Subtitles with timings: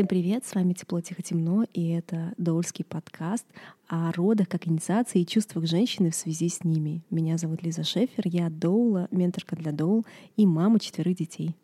[0.00, 3.44] Всем привет, с вами Тепло, Тихо, Темно, и это Доульский подкаст
[3.86, 7.02] о родах как инициации и чувствах женщины в связи с ними.
[7.10, 10.06] Меня зовут Лиза Шефер, я Доула, менторка для Доул
[10.38, 11.54] и мама четверых детей.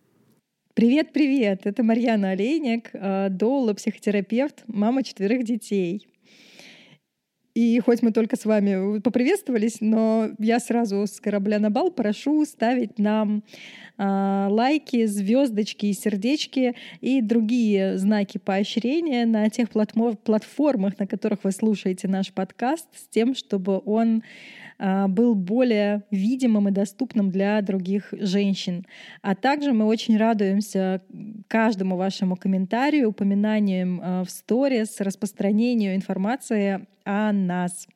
[0.75, 1.63] Привет, привет!
[1.65, 6.07] Это Марьяна Олейник, э, Доула, психотерапевт, мама четверых детей.
[7.57, 12.45] И хоть мы только с вами поприветствовались, но я сразу с корабля на бал прошу
[12.45, 13.45] ставить нам
[13.97, 22.09] э, лайки, звездочки, сердечки и другие знаки поощрения на тех платформах, на которых вы слушаете
[22.09, 24.23] наш подкаст, с тем, чтобы он
[24.79, 28.87] был более видимым и доступным для других женщин.
[29.23, 31.03] А также мы очень радуемся
[31.49, 37.87] каждому вашему комментарию, упоминаниям а, в сторис, распространению информации о нас.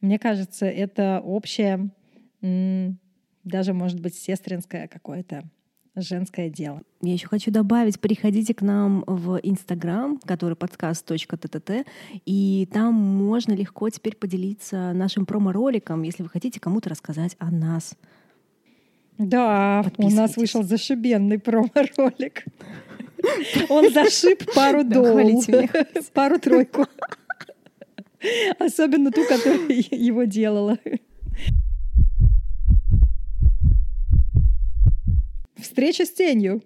[0.00, 1.90] Мне кажется, это общее,
[2.40, 5.44] даже, может быть, сестринское какое-то
[5.96, 6.82] женское дело.
[7.00, 11.86] Я еще хочу добавить, приходите к нам в Инстаграм, который подкаст.тт,
[12.24, 17.96] и там можно легко теперь поделиться нашим промо-роликом, если вы хотите кому-то рассказать о нас.
[19.18, 22.44] Да, у нас вышел зашибенный промо-ролик.
[23.68, 25.44] Он зашиб пару долларов,
[26.12, 26.86] пару-тройку.
[28.58, 30.78] Особенно ту, которая его делала.
[35.76, 36.62] Встреча с тенью.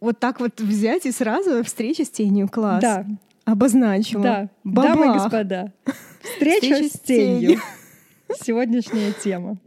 [0.00, 2.48] Вот так вот взять и сразу встреча с тенью.
[2.48, 2.80] Класс.
[2.80, 3.06] Да.
[3.44, 4.22] Обозначила.
[4.22, 4.50] Да.
[4.64, 4.94] Бабах.
[4.94, 5.74] Дамы и господа.
[6.22, 7.60] Встреча, Встреча с тенью.
[8.42, 9.58] Сегодняшняя тема.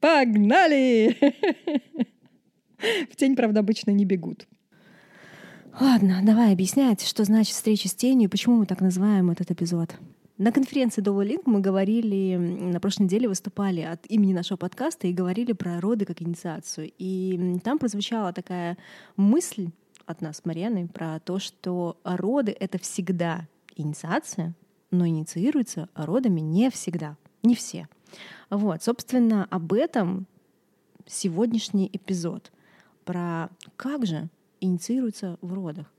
[0.00, 1.16] Погнали!
[3.12, 4.48] В тень, правда, обычно не бегут.
[5.78, 9.94] Ладно, давай объяснять, что значит встреча с тенью и почему мы так называем этот эпизод.
[10.36, 15.52] На конференции Double мы говорили, на прошлой неделе выступали от имени нашего подкаста и говорили
[15.52, 16.90] про роды как инициацию.
[16.98, 18.76] И там прозвучала такая
[19.16, 19.70] мысль
[20.06, 23.46] от нас с Марьяной про то, что роды— это всегда
[23.76, 24.56] инициация,
[24.90, 27.88] но инициируется родами не всегда, не все.
[28.50, 30.26] Вот, собственно, об этом
[31.06, 32.50] сегодняшний эпизод.
[33.04, 34.28] Про как же
[34.60, 35.92] инициируется в родах.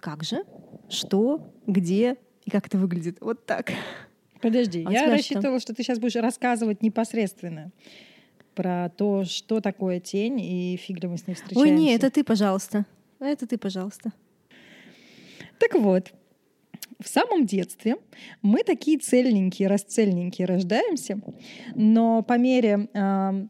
[0.00, 0.44] Как же,
[0.88, 3.18] что, где, и как это выглядит.
[3.20, 3.72] Вот так.
[4.40, 5.72] Подожди, а я рассчитывала, что?
[5.72, 7.72] что ты сейчас будешь рассказывать непосредственно
[8.54, 11.60] про то, что такое тень, и фиг ли мы с ней встречаемся.
[11.60, 12.86] Ой, не, это ты, пожалуйста.
[13.20, 14.12] Это ты, пожалуйста.
[15.58, 16.12] Так вот,
[17.00, 17.96] в самом детстве
[18.42, 21.20] мы такие цельненькие, расцельненькие рождаемся,
[21.74, 23.46] но по мере э,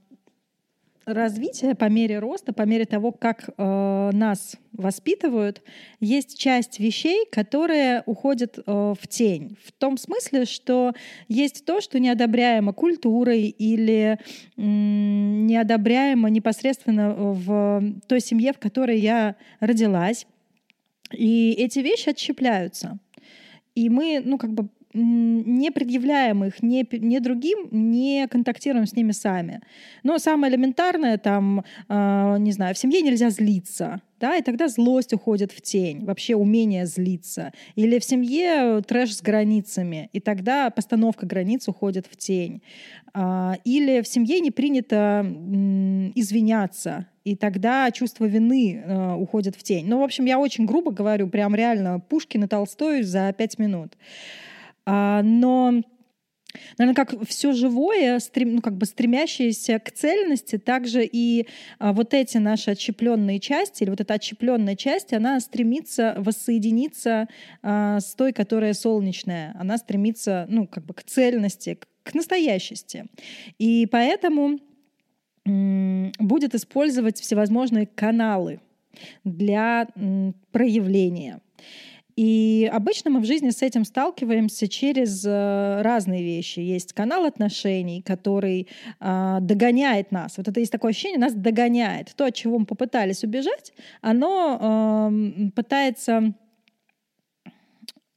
[1.06, 5.62] развития, по мере роста, по мере того, как э, нас воспитывают,
[6.00, 9.56] есть часть вещей, которые уходят э, в тень.
[9.64, 10.92] В том смысле, что
[11.28, 14.18] есть то, что неодобряемо культурой или э,
[14.56, 20.26] неодобряемо непосредственно в той семье, в которой я родилась.
[21.12, 22.98] И эти вещи отщепляются.
[23.74, 29.12] И мы, ну, как бы не предъявляем их ни, ни другим, не контактируем с ними
[29.12, 29.60] сами.
[30.02, 35.12] Но самое элементарное, там, э, не знаю, в семье нельзя злиться, да, и тогда злость
[35.12, 37.52] уходит в тень, вообще умение злиться.
[37.74, 42.62] Или в семье трэш с границами, и тогда постановка границ уходит в тень.
[43.14, 49.62] Э, или в семье не принято э, извиняться, и тогда чувство вины э, уходит в
[49.64, 49.86] тень.
[49.88, 53.94] Ну, в общем, я очень грубо говорю, прям реально Пушкин и Толстой за пять минут.
[53.94, 53.98] А,
[54.86, 55.82] но
[56.78, 62.14] Наверное, как все живое, стрем, ну, как бы стремящееся к цельности, также и а, вот
[62.14, 67.28] эти наши отщепленные части, или вот эта отщепленная часть, она стремится воссоединиться
[67.62, 69.54] а, с той, которая солнечная.
[69.58, 73.06] Она стремится, ну, как бы к цельности, к, к настоящести.
[73.58, 74.58] И поэтому
[75.44, 78.60] м- будет использовать всевозможные каналы
[79.24, 81.40] для м- проявления.
[82.16, 86.60] И обычно мы в жизни с этим сталкиваемся через э, разные вещи.
[86.60, 88.68] Есть канал отношений, который
[89.00, 90.36] э, догоняет нас.
[90.36, 92.14] Вот это есть такое ощущение, нас догоняет.
[92.14, 96.34] То, от чего мы попытались убежать, оно э, пытается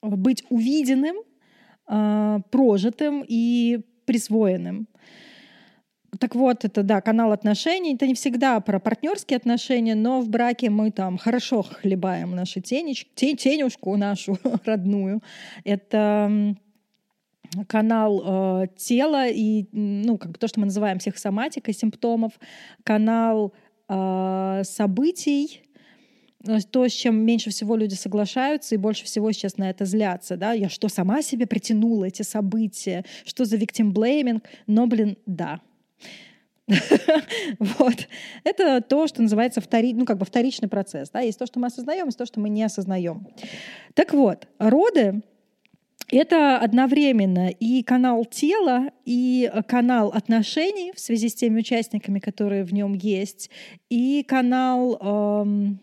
[0.01, 1.15] быть увиденным,
[1.89, 4.87] э, прожитым и присвоенным.
[6.19, 7.95] Так вот, это, да, канал отношений.
[7.95, 13.07] Это не всегда про партнерские отношения, но в браке мы там хорошо хлебаем нашу тенеч,
[13.15, 15.21] тенюшку нашу родную.
[15.63, 16.55] Это
[17.67, 18.23] канал
[18.63, 22.33] э, тела и, ну, как бы то, что мы называем психосоматикой симптомов,
[22.83, 23.53] канал
[23.89, 25.61] э, событий,
[26.71, 30.53] то, с чем меньше всего люди соглашаются и больше всего сейчас на это злятся, да,
[30.53, 35.61] я что, сама себе притянула эти события, что за blaming, но, блин, да,
[37.59, 38.07] вот.
[38.43, 39.93] Это то, что называется втори...
[39.93, 41.09] ну, как бы вторичный процесс.
[41.09, 41.21] Да?
[41.21, 43.27] Есть то, что мы осознаем, есть то, что мы не осознаем.
[43.93, 45.21] Так вот, роды
[46.09, 52.73] это одновременно и канал тела, и канал отношений в связи с теми участниками, которые в
[52.73, 53.49] нем есть,
[53.89, 55.79] и канал эм,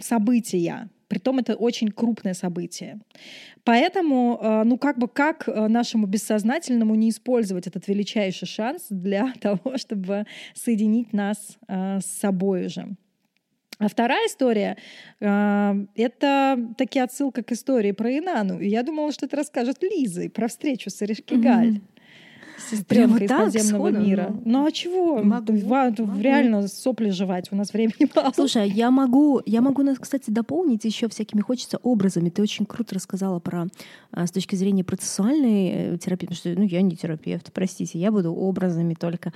[0.00, 0.90] события.
[1.08, 2.98] Притом это очень крупное событие.
[3.64, 9.32] Поэтому, э, ну как бы как э, нашему бессознательному не использовать этот величайший шанс для
[9.40, 12.96] того, чтобы соединить нас э, с собой же.
[13.78, 14.78] А вторая история
[15.20, 18.58] это таки отсылка к истории про Инану.
[18.58, 21.72] И я думала, что это расскажет Лиза про встречу с Эришкигаль.
[21.72, 21.95] Mm-hmm
[22.58, 24.26] сестренка из подземного сходу, мира.
[24.30, 25.22] Ну, ну а чего?
[25.22, 26.20] Могу, могу.
[26.20, 28.32] Реально сопли жевать, у нас времени мало.
[28.34, 32.30] Слушай, я могу, я могу нас, кстати, дополнить еще всякими хочется образами.
[32.30, 33.66] Ты очень круто рассказала про
[34.12, 38.10] а, с точки зрения процессуальной э, терапии, потому что ну, я не терапевт, простите, я
[38.10, 39.32] буду образами только.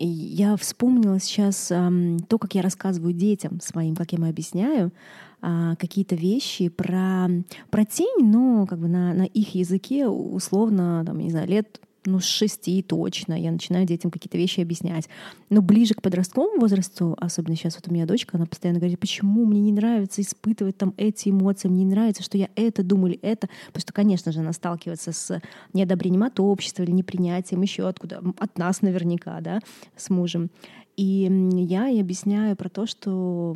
[0.00, 4.92] Я вспомнила сейчас то, как я рассказываю детям своим, как я им объясняю
[5.40, 7.28] а, какие-то вещи про,
[7.70, 12.20] про тень, но как бы на, на их языке условно, там, не знаю, лет ну,
[12.20, 15.08] с шести точно я начинаю детям какие-то вещи объяснять.
[15.50, 19.44] Но ближе к подростковому возрасту, особенно сейчас вот у меня дочка, она постоянно говорит, почему
[19.44, 23.20] мне не нравится испытывать там эти эмоции, мне не нравится, что я это думаю или
[23.20, 23.48] это.
[23.68, 25.40] Потому что, конечно же, она сталкивается с
[25.72, 29.60] неодобрением от общества или непринятием еще откуда, от нас наверняка, да,
[29.96, 30.50] с мужем.
[30.96, 33.54] И я ей объясняю про то, что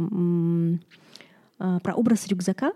[1.83, 2.73] про образ рюкзака,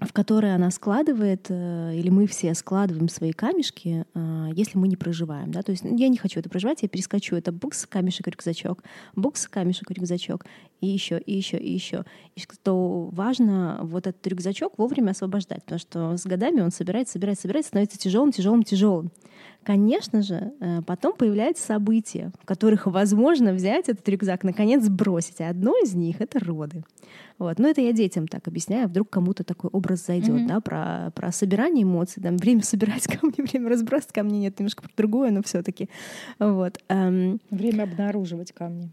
[0.00, 4.96] в который она складывает, э, или мы все складываем свои камешки, а, если мы не
[4.96, 5.50] проживаем.
[5.50, 5.62] Да?
[5.62, 7.36] То есть я не хочу это проживать, я перескочу.
[7.36, 8.82] Это букс, камешек, рюкзачок,
[9.14, 10.46] букс, камешек, рюкзачок,
[10.80, 12.04] и еще, и еще, и еще.
[12.34, 17.42] И что важно вот этот рюкзачок вовремя освобождать, потому что с годами он собирается, собирается,
[17.42, 19.12] собирается, становится тяжелым, тяжелым, тяжелым.
[19.62, 25.40] Конечно же, э, потом появляются события, в которых возможно взять этот рюкзак, наконец сбросить.
[25.42, 26.82] А одно из них— это роды.
[27.40, 27.58] Вот.
[27.58, 30.46] Но это я детям так объясняю, вдруг кому-то такой образ зайдет, mm-hmm.
[30.46, 34.90] да, про, про собирание эмоций, там, время собирать камни, время разбросать камни, нет, немножко про
[34.94, 35.88] другое, но все таки
[36.38, 36.78] Вот.
[36.88, 37.40] Эм...
[37.50, 38.90] Время обнаруживать камни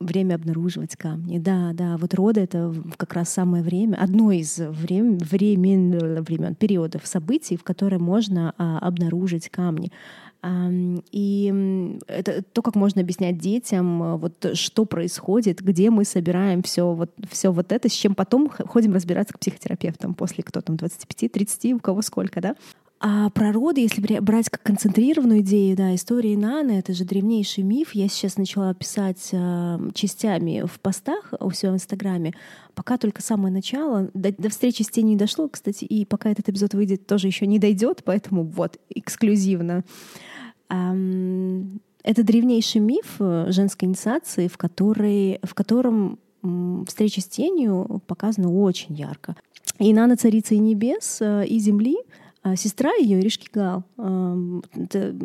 [0.00, 1.38] время обнаруживать камни.
[1.38, 7.06] Да, да, вот роды— это как раз самое время, одно из времен, времен, времен периодов
[7.06, 9.92] событий, в которые можно а, обнаружить камни.
[11.10, 16.92] И это то, как можно объяснять детям, а, вот что происходит, где мы собираем все
[16.92, 21.74] вот, все вот это, с чем потом ходим разбираться к психотерапевтам после кто там 25-30,
[21.74, 22.56] у кого сколько, да.
[23.06, 27.94] А про роды, если брать как концентрированную идею, да, история Наны— это же древнейший миф.
[27.94, 32.32] Я сейчас начала писать э, частями в постах у себя в Инстаграме.
[32.74, 34.10] Пока только самое начало.
[34.14, 37.46] До, до встречи с тенью не дошло, кстати, и пока этот эпизод выйдет, тоже еще
[37.46, 39.84] не дойдет, поэтому вот, эксклюзивно.
[40.68, 46.18] Это древнейший миф э, женской инициации, в, которой, в котором
[46.86, 49.34] встреча с тенью показана очень ярко.
[49.78, 51.96] И Нана— царица и небес, э, и земли—
[52.44, 53.84] а сестра ее, Иришкигал,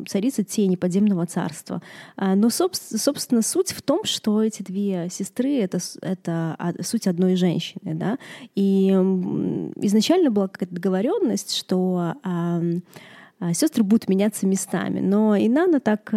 [0.08, 1.82] царица тени подземного царства.
[2.16, 7.94] А, но, собственно, суть в том, что эти две сестры— это, это суть одной женщины.
[7.96, 8.18] Да?
[8.56, 12.14] И изначально была какая-то договоренность, что
[13.54, 15.00] сестры будут меняться местами.
[15.00, 16.12] Но Инана так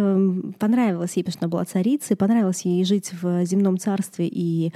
[0.59, 4.73] понравилась ей, потому что она была царицей, понравилось ей жить в земном царстве и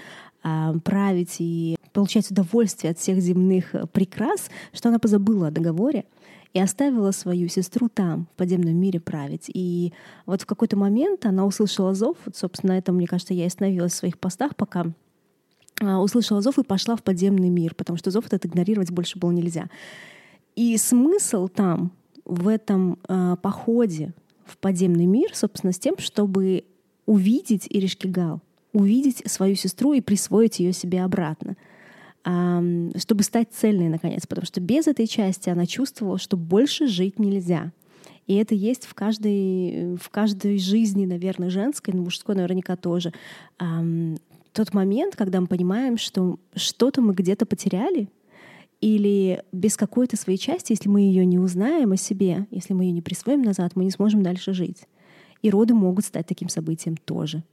[0.83, 6.05] править и получать удовольствие от всех земных прекрас, что она позабыла о договоре
[6.53, 9.49] и оставила свою сестру там, в подземном мире, править.
[9.53, 9.93] И
[10.25, 13.47] вот в какой-то момент она услышала зов, вот, собственно, на этом, мне кажется, я и
[13.47, 14.87] остановилась в своих постах, пока
[15.81, 19.31] а, услышала зов и пошла в подземный мир, потому что зов этот игнорировать больше было
[19.31, 19.69] нельзя.
[20.55, 21.91] И смысл там,
[22.27, 24.13] в этом э, походе
[24.45, 26.65] в подземный мир, собственно, с тем, чтобы
[27.05, 28.41] увидеть Иришкигал,
[28.73, 31.55] увидеть свою сестру и присвоить ее себе обратно
[32.97, 37.71] чтобы стать цельной, наконец, потому что без этой части она чувствовала, что больше жить нельзя.
[38.25, 43.13] И это есть в каждой, в каждой жизни, наверное, женской, но мужской наверняка тоже.
[44.51, 48.09] Тот момент, когда мы понимаем, что что-то мы где-то потеряли,
[48.81, 52.91] или без какой-то своей части, если мы ее не узнаем о себе, если мы ее
[52.91, 54.83] не присвоим назад, мы не сможем дальше жить.
[55.41, 57.43] И роды могут стать таким событием тоже.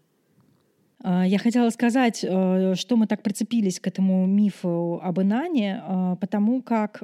[1.03, 6.17] А, я хотела сказать, э, что мы так прицепились к этому мифу об Инане, а,
[6.17, 7.03] потому как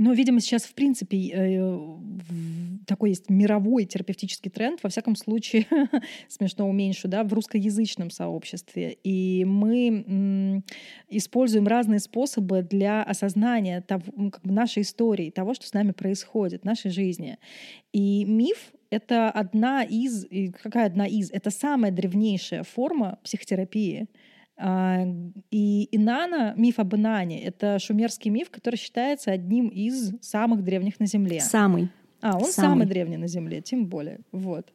[0.00, 1.78] Но, видимо, сейчас, в принципе, э,
[2.86, 5.66] такой есть мировой терапевтический тренд, во всяком случае,
[6.28, 8.96] смешно уменьшу, да, в русскоязычном сообществе.
[9.04, 10.62] И мы
[11.10, 16.64] используем разные способы для осознания того, как бы нашей истории, того, что с нами происходит,
[16.64, 17.36] нашей жизни.
[17.92, 20.26] И миф— это одна из...
[20.62, 21.30] Какая одна из?
[21.30, 24.06] Это самая древнейшая форма психотерапии—
[24.62, 31.06] и Инана, миф об Инане, это шумерский миф, который считается одним из самых древних на
[31.06, 31.40] Земле.
[31.40, 31.88] Самый.
[32.20, 34.20] А, он самый, самый древний на Земле, тем более.
[34.32, 34.72] Вот.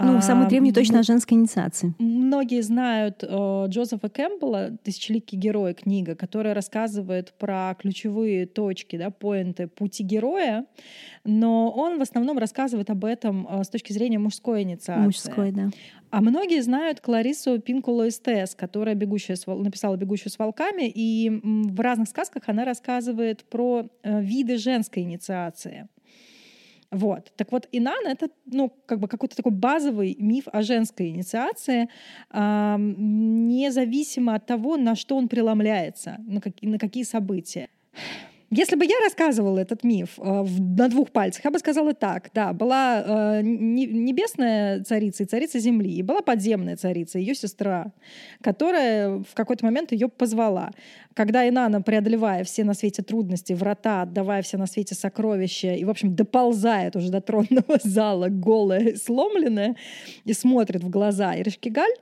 [0.00, 1.92] Ну, самый а, древний точно о женской инициации.
[1.98, 9.66] Многие знают э, Джозефа Кэмпбелла «Тысячеликий герой» книга, которая рассказывает про ключевые точки, да, поинты
[9.66, 10.66] пути героя,
[11.24, 15.04] но он в основном рассказывает об этом э, с точки зрения мужской инициации.
[15.04, 15.70] Мужской, да.
[16.10, 21.80] А многие знают Кларису Пинкуло Эстес, которая бегущая с, написала «Бегущую с волками», и в
[21.80, 25.88] разных сказках она рассказывает про э, виды женской инициации.
[26.90, 27.32] Вот.
[27.36, 31.88] Так вот, Инан— это ну, как бы какой-то такой базовый миф о женской инициации,
[32.32, 37.68] независимо от того, на что он преломляется, на, как, на какие события.
[38.50, 42.30] Если бы я рассказывала этот миф э, на двух пальцах, я бы сказала так.
[42.32, 47.92] Да, была э, небесная царица и царица земли, и была подземная царица, ее сестра,
[48.42, 50.70] которая в какой-то момент ее позвала.
[51.12, 55.90] Когда Инана, преодолевая все на свете трудности, врата, отдавая все на свете сокровища, и, в
[55.90, 59.76] общем, доползает уже до тронного зала, голая, сломленная,
[60.24, 61.92] и смотрит в глаза Иришкигаль,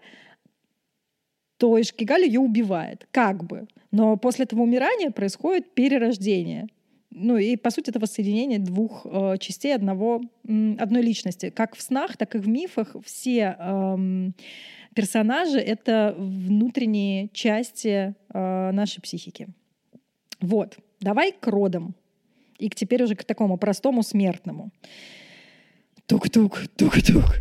[1.58, 3.66] то Ишкигаль ее убивает, как бы.
[3.90, 6.66] Но после этого умирания происходит перерождение.
[7.10, 11.48] Ну и, по сути, это воссоединение двух э, частей одного, э, одной личности.
[11.50, 14.30] Как в снах, так и в мифах все э,
[14.94, 19.48] персонажи— это внутренние части э, нашей психики.
[20.40, 20.76] Вот.
[21.00, 21.94] Давай к родам.
[22.58, 24.70] И теперь уже к такому простому смертному.
[26.06, 27.40] Тук-тук, тук-тук.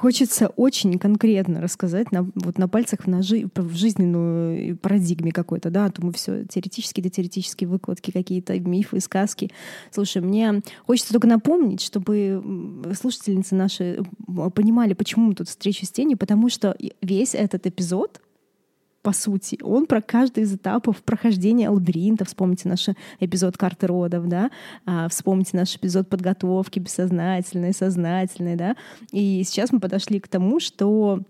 [0.00, 5.84] Хочется очень конкретно рассказать на, вот на пальцах в, ножи, в жизненную парадигме какой-то, да,
[5.84, 9.50] а то мы все теоретически да теоретические выкладки, какие-то мифы, сказки.
[9.90, 12.42] Слушай, мне хочется только напомнить, чтобы
[12.98, 14.02] слушательницы наши
[14.54, 18.22] понимали, почему мы тут встреча с тенью, потому что весь этот эпизод
[19.02, 19.58] по сути.
[19.62, 22.24] Он про каждый из этапов прохождения лабиринта.
[22.24, 22.88] Вспомните наш
[23.18, 24.50] эпизод карты родов, да?
[24.84, 28.76] А, вспомните наш эпизод подготовки бессознательной, сознательной, да?
[29.12, 31.20] И сейчас мы подошли к тому, что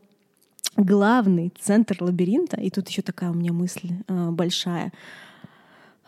[0.76, 4.92] главный центр лабиринта, и тут еще такая у меня мысль а, большая,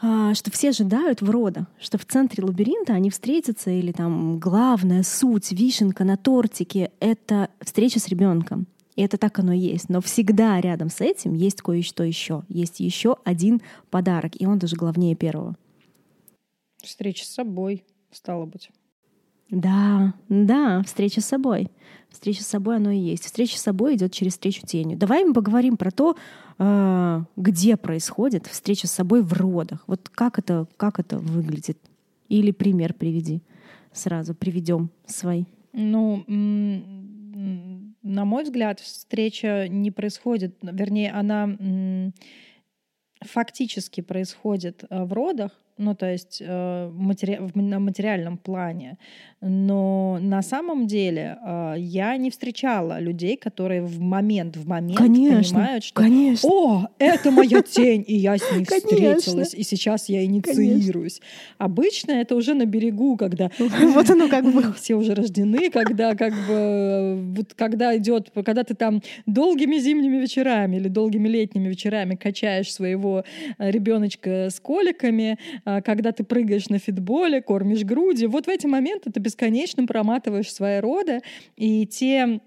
[0.01, 5.05] а, что все ожидают в рода, что в центре лабиринта они встретятся, или там главная
[5.05, 8.67] суть, вишенка на тортике— это встреча с ребенком.
[8.97, 9.89] И это так оно и есть.
[9.89, 12.45] Но всегда рядом с этим есть кое-что еще.
[12.49, 15.57] Есть еще один подарок, и он даже главнее первого.
[16.83, 18.71] Встреча с собой, стало быть.
[19.51, 21.69] Да, да, встреча с собой.
[22.09, 23.25] Встреча с собой оно и есть.
[23.25, 24.97] Встреча с собой идет через встречу тенью.
[24.97, 26.17] Давай мы поговорим про то,
[26.59, 29.85] а, где происходит встреча с собой в родах.
[29.87, 31.79] Вот как это, как это выглядит?
[32.29, 33.43] Или пример приведи.
[33.93, 35.47] Сразу приведем свой.
[35.75, 36.25] Ну,
[38.03, 42.13] на мой взгляд, встреча не происходит, вернее, она
[43.21, 47.41] фактически происходит э, в родах, ну, то есть э, матери...
[47.55, 48.99] на материальном плане.
[49.41, 55.59] Но на самом деле э, я не встречала людей, которые в момент в момент конечно,
[55.59, 56.49] понимают, что конечно.
[56.49, 61.21] «О, это моя тень, и я с ней встретилась, и сейчас я инициируюсь».
[61.59, 66.35] Обычно это уже на берегу, когда вот оно как бы все уже рождены, когда как
[66.47, 72.73] бы вот когда идет, когда ты там долгими зимними вечерами или долгими летними вечерами качаешь
[72.73, 73.25] своего
[73.59, 78.27] э, ребеночка с коликами, когда ты прыгаешь на фитболе, кормишь груди.
[78.27, 81.21] Вот в эти моменты ты бесконечно проматываешь свои роды,
[81.57, 82.41] и те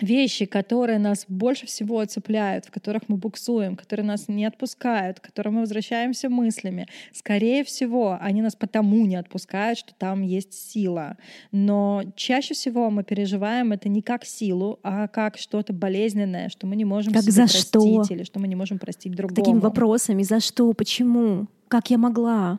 [0.00, 5.24] вещи, которые нас больше всего цепляют, в которых мы буксуем, которые нас не отпускают, к
[5.24, 11.16] которым мы возвращаемся мыслями, скорее всего, они нас потому не отпускают, что там есть сила.
[11.52, 16.76] Но чаще всего мы переживаем это не как силу, а как что-то болезненное, что мы
[16.76, 18.14] не можем как себе за простить что?
[18.14, 19.36] или что мы не можем простить другому.
[19.36, 22.58] Такими вопросами, за что, почему, как я могла,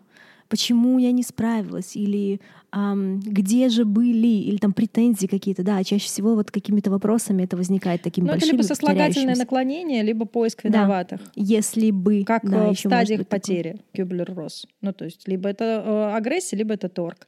[0.49, 2.41] почему я не справилась, или
[2.73, 7.55] эм, где же были, или там претензии какие-то, да, чаще всего вот какими-то вопросами это
[7.55, 11.21] возникает такими ну, большими, это либо сослагательное наклонение, либо поиск виноватых.
[11.21, 11.31] Да.
[11.35, 12.23] Если бы.
[12.25, 14.65] Как да, в стадиях потери Кюблер-Росс.
[14.81, 17.27] Ну, то есть либо это э, агрессия, либо это торг.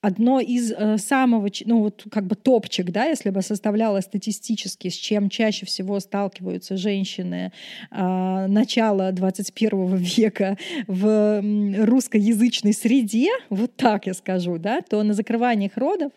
[0.00, 4.94] Одно из э, самого, ну вот как бы топчик, да, если бы составляла статистически, с
[4.94, 7.52] чем чаще всего сталкиваются женщины
[7.90, 11.42] э, начала 21 века в
[11.84, 16.12] русскоязычной среде, вот так я скажу, да, то на закрываниях родов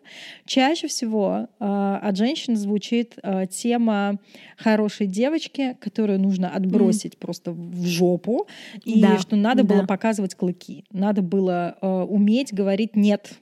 [0.45, 4.17] чаще всего э, от женщин звучит э, тема
[4.57, 8.47] хорошей девочки, которую нужно отбросить просто в жопу,
[8.85, 9.87] и Да, что надо было да.
[9.87, 13.33] показывать клыки, надо было э, уметь говорить нет.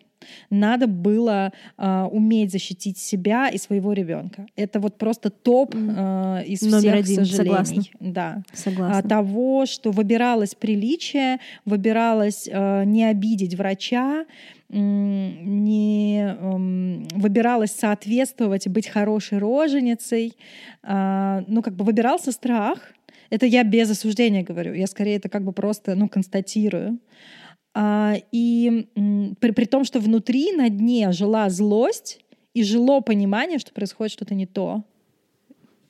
[0.49, 4.47] Надо было э, уметь защитить себя и своего ребенка.
[4.55, 7.49] Это вот просто топ э, из Номер всех один, сожалений.
[7.49, 7.83] согласна.
[7.99, 8.43] Да.
[8.53, 8.97] Согласна.
[8.97, 14.25] А, того, что выбиралось приличие, выбиралось э, не обидеть врача,
[14.73, 20.33] не эм, выбиралось соответствовать и быть хорошей роженицей.
[20.81, 22.79] А, ну, как бы выбирался страх.
[23.29, 24.73] Это я без осуждения говорю.
[24.73, 26.99] Я скорее это как бы просто ну, констатирую.
[27.75, 32.19] И м, при, при том, что внутри на дне жила злость
[32.53, 34.83] и жило понимание, что происходит что-то не то.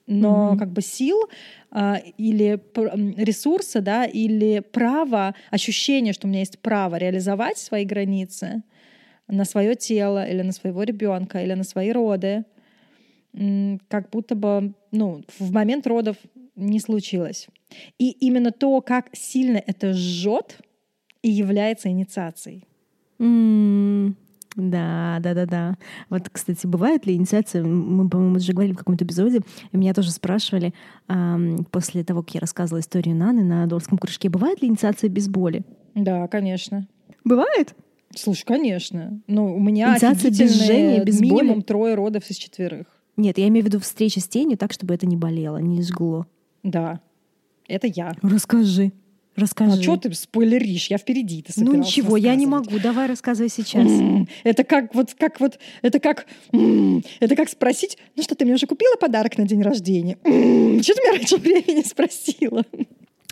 [0.07, 0.59] Но Мгм.
[0.59, 1.17] как бы сил
[1.71, 2.59] а, или
[3.17, 8.63] ресурса, да, или право, ощущение, что у меня есть право реализовать свои границы
[9.27, 12.43] на свое тело или на своего ребенка или на свои роды,
[13.87, 16.17] как будто бы ну, в момент родов
[16.55, 17.47] не случилось.
[17.97, 20.57] И именно то, как сильно это жжет,
[21.21, 22.65] и является инициацией.
[24.55, 25.77] Да, да, да, да.
[26.09, 27.63] Вот, кстати, бывает ли инициация?
[27.63, 29.39] Мы, по-моему, уже говорили в каком-то эпизоде.
[29.71, 30.73] Меня тоже спрашивали
[31.07, 34.29] ам, после того, как я рассказывала историю Наны на Дорском кружке.
[34.29, 35.63] Бывает ли инициация без боли?
[35.95, 36.87] Да, конечно.
[37.23, 37.75] Бывает?
[38.13, 39.21] Слушай, конечно.
[39.27, 41.61] Ну, у меня Инициация без жжения, без минимум боли?
[41.61, 42.87] трое родов из четверых.
[43.15, 46.25] Нет, я имею в виду встреча с тенью так, чтобы это не болело, не жгло.
[46.63, 46.99] Да,
[47.69, 48.13] это я.
[48.21, 48.91] Расскажи.
[49.35, 49.79] Расскажи.
[49.79, 50.87] А что ты спойлеришь?
[50.87, 51.43] Я впереди.
[51.43, 52.79] Ты Ну ничего, я не могу.
[52.79, 53.89] Давай рассказывай сейчас.
[54.43, 58.67] Это как вот, как вот, это как, это как спросить, ну что, ты мне уже
[58.67, 60.17] купила подарок на день рождения?
[60.23, 62.65] М, Чего ты меня раньше времени спросила?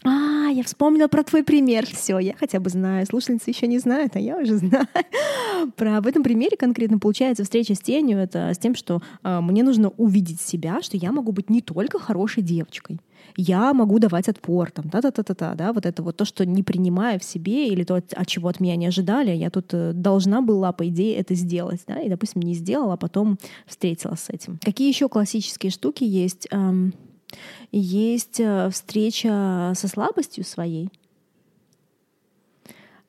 [0.05, 1.85] А, я вспомнила про твой пример.
[1.85, 3.05] Все, я хотя бы знаю.
[3.05, 4.87] Слушательницы еще не знают, а я уже знаю.
[5.75, 8.17] Про в этом примере конкретно получается встреча с тенью.
[8.17, 11.99] Это с тем, что а, мне нужно увидеть себя, что я могу быть не только
[11.99, 12.99] хорошей девочкой.
[13.37, 17.23] Я могу давать отпор, там, та-та-та-та-та, да, вот это вот то, что не принимая в
[17.23, 20.71] себе или то, от от чего от меня не ожидали, я тут э, должна была,
[20.71, 24.59] по идее, это сделать, да, и, допустим, не сделала, а потом встретилась с этим.
[24.63, 26.47] Какие еще классические штуки есть?
[27.71, 30.98] Есть э, встреча со слабостью своей, А,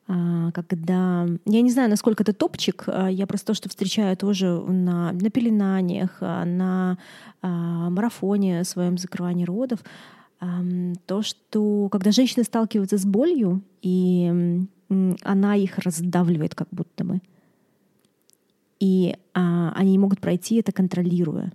[0.07, 1.27] когда...
[1.45, 5.29] Я не знаю, насколько это топчик, а, я просто то, что встречаю тоже на, на
[5.29, 6.97] пеленаниях, а, на
[7.41, 9.79] а, марафоне своем закрывании родов,
[10.39, 14.65] ам, то, что когда женщины сталкиваются с болью, и
[15.23, 17.21] она их раздавливает как будто бы,
[18.81, 21.53] и а, они могут пройти это контролируя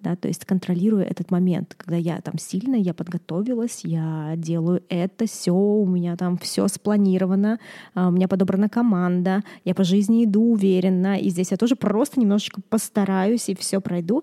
[0.00, 5.26] да, то есть контролируя этот момент, когда я там сильная, я подготовилась, я делаю это,
[5.26, 7.58] все, у меня там все спланировано,
[7.94, 12.18] а, у меня подобрана команда, я по жизни иду уверенно, и здесь я тоже просто
[12.20, 14.22] немножечко постараюсь и все пройду,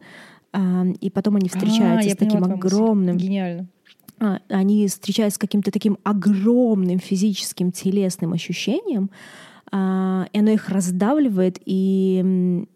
[0.54, 3.68] А, и потом они встречаются А, с таким поняла огромным Гениально.
[4.20, 9.10] а, они встречаются с каким-то таким огромным физическим телесным ощущением,
[9.72, 12.20] а, и оно их раздавливает, и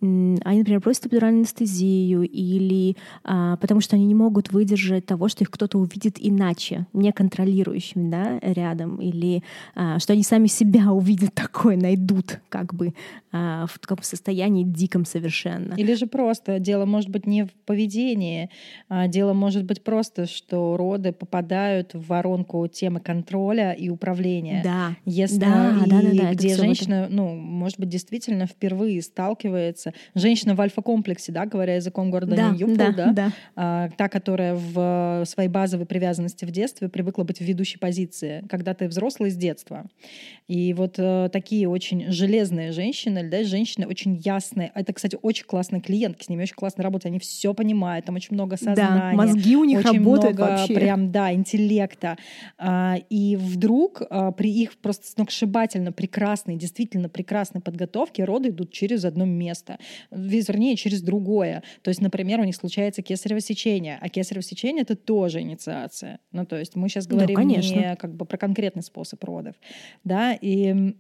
[0.02, 5.44] они, например, просят эпидуральную анестезию, или а, потому что они не могут выдержать того, что
[5.44, 9.44] их кто-то увидит иначе, неконтролирующим да, рядом, или
[9.76, 12.94] а, что они сами себя увидят такое, найдут как бы
[13.32, 15.76] а, в таком состоянии диком совершенно.
[15.76, 18.50] Или же просто дело может быть не в поведении,
[18.90, 24.62] а дело может быть просто, что роды попадают в воронку темы контроля и управления.
[24.64, 26.81] Да, Если Да, и да, да, да, где этом.
[26.82, 32.50] Женщина, ну, может быть, действительно впервые сталкивается, женщина в альфа-комплексе, да, говоря языком города да,
[32.50, 33.32] Нью-Йорка, да, да, да.
[33.56, 38.74] а, та, которая в своей базовой привязанности в детстве привыкла быть в ведущей позиции, когда
[38.74, 39.86] ты взрослый с детства.
[40.48, 44.72] И вот э, такие очень железные женщины, да, женщины очень ясные.
[44.76, 48.34] Это, кстати, очень классные клиентки, с ними очень классно работать, они все понимают, там очень
[48.34, 49.12] много сознания.
[49.12, 50.74] Да, мозги у них очень работают много вообще.
[50.74, 52.18] прям, да, интеллекта.
[52.58, 59.04] А, И вдруг а, при их просто сногсшибательно прекрасной, действительно прекрасной подготовке роды идут через
[59.04, 59.78] одно место,
[60.10, 61.64] вернее, через другое.
[61.82, 66.20] То есть, например, у них случается кесарево сечение, а кесарево сечение— это тоже инициация.
[66.32, 67.76] Ну, то есть мы сейчас Да, говорим конечно.
[67.76, 69.56] не как бы про конкретный способ родов.
[70.04, 70.96] Да, и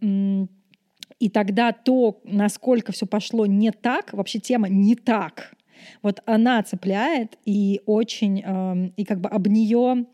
[1.19, 5.53] и тогда то, насколько все пошло не так, вообще тема не так,
[6.01, 10.05] вот она цепляет и очень, эм, и как бы об нее,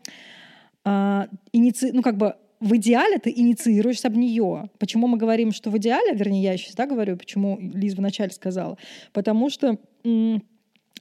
[0.84, 1.92] а, иници...
[1.92, 4.70] ну как бы в идеале ты инициируешь об нее.
[4.78, 8.76] Почему мы говорим, что в идеале, вернее, я сейчас да, говорю, почему Лиз вначале сказала?
[9.12, 9.78] Потому что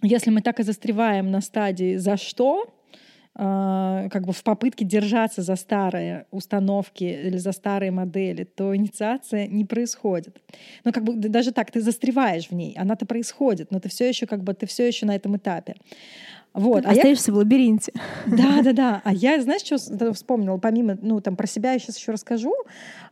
[0.02, 2.74] если мы так и застреваем на стадии «за что?»,
[3.40, 9.46] а, как бы в попытке держаться за старые установки или за старые модели, то инициация
[9.46, 10.42] не происходит.
[10.84, 14.26] Но как бы даже так ты застреваешь в ней, она-то происходит, но ты все еще
[14.26, 15.76] как бы ты все еще на этом этапе.
[16.58, 16.86] Вот.
[16.86, 17.36] А Остаешься я...
[17.36, 17.94] в лабиринте.
[18.26, 19.02] Да, да, да.
[19.04, 20.58] А я, знаешь, что вспомнила?
[20.58, 22.54] Помимо, ну, там, про себя я сейчас еще расскажу.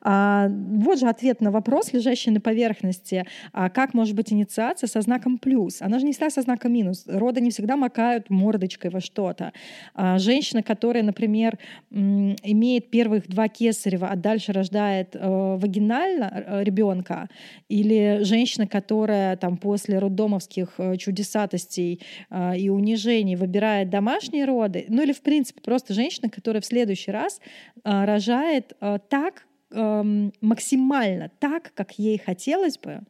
[0.01, 3.25] А, вот же ответ на вопрос, лежащий на поверхности.
[3.53, 5.81] А как может быть инициация со знаком плюс?
[5.81, 7.05] Она же не всегда со знаком минус.
[7.07, 9.53] Роды не всегда макают мордочкой во что-то.
[9.93, 11.59] А, женщина, которая, например,
[11.91, 15.19] имеет первых два кесарева, а дальше рождает э,
[15.59, 17.29] вагинально э, ребенка,
[17.69, 25.03] или женщина, которая там после роддомовских э, чудесатостей э, и унижений выбирает домашние роды, ну
[25.03, 27.39] или в принципе просто женщина, которая в следующий раз
[27.83, 33.01] э, рожает э, так, э, максимально так, как ей хотелось бы,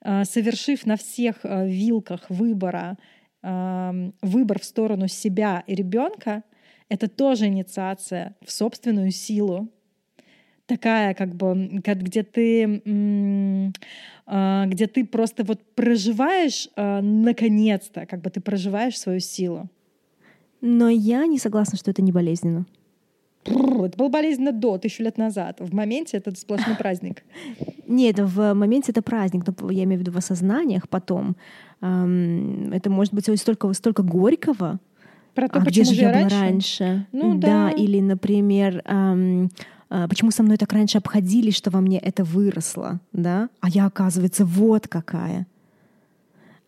[0.00, 2.96] э, совершив на всех э, вилках выбора
[3.42, 6.42] э, выбор в сторону себя и ребенка,
[6.88, 9.68] это тоже инициация в собственную силу,
[10.72, 12.82] такая, как бы, где ты,
[14.26, 19.68] а, где ты просто вот проживаешь, а, наконец-то, как бы ты проживаешь свою силу.
[20.62, 22.64] Но я не согласна, что это не болезненно.
[23.44, 25.56] Это было болезненно до, тысячу лет назад.
[25.60, 27.24] В моменте это сплошной праздник.
[27.88, 31.36] Нет, в моменте это праздник, но я имею в виду в осознаниях потом.
[31.80, 34.78] Это может быть столько, столько горького,
[35.34, 36.28] про то, а где же я раньше?
[36.28, 37.06] была раньше?
[37.12, 37.70] Ну, да.
[37.70, 37.70] да.
[37.70, 39.50] Или, например, эм,
[40.08, 43.48] почему со мной так раньше обходились, что во мне это выросло, да?
[43.60, 45.46] А я, оказывается, вот какая.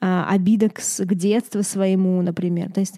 [0.00, 2.70] А, обида к, к детству своему, например.
[2.72, 2.96] То есть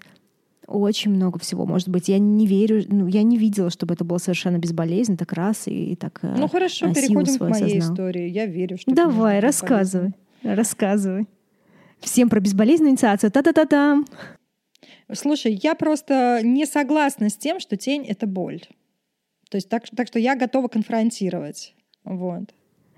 [0.67, 1.65] очень много всего.
[1.65, 5.31] Может быть, я не верю, ну, я не видела, чтобы это было совершенно безболезненно, так
[5.31, 7.93] раз и, и так э, Ну хорошо, переходим к моей сознал.
[7.93, 8.29] истории.
[8.29, 10.11] Я верю, что Давай, рассказывай,
[10.43, 11.27] рассказывай.
[12.01, 13.31] Всем про безболезненную инициацию.
[13.31, 14.05] Та-та-та-там.
[15.13, 18.61] Слушай, я просто не согласна с тем, что тень— это боль.
[19.49, 21.75] То есть так, так что я готова конфронтировать.
[22.03, 22.53] Вот.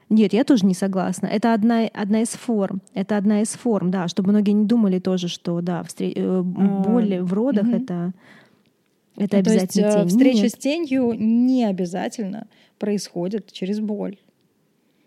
[0.10, 1.28] Нет, я тоже не согласна.
[1.28, 2.82] Это одна, одна из форм.
[2.96, 6.06] Это одна из форм, да, чтобы многие не думали тоже, что да, встр...
[6.16, 7.76] Э, боль в родах угу.
[7.76, 8.14] это,
[9.16, 10.18] это ну, обязательно то есть, тень.
[10.18, 10.52] Встреча Нет.
[10.52, 12.48] с тенью не обязательно
[12.80, 14.18] происходит через боль.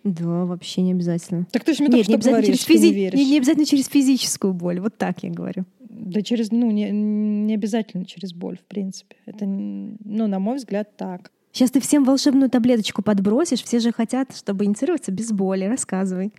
[0.05, 1.47] Да, вообще не обязательно.
[1.51, 3.17] Так ты же мне Нет, не обязательно говоришь, через физи...
[3.17, 4.81] не, не обязательно через физическую боль.
[4.81, 5.65] Вот так я говорю.
[6.13, 9.17] Да через, ну, не, не обязательно через боль, в принципе.
[9.27, 11.31] Это, ну, на мой взгляд, так.
[11.53, 15.65] Сейчас ты всем волшебную таблеточку подбросишь, все же хотят, чтобы инициироваться без боли.
[15.65, 16.33] Рассказывай.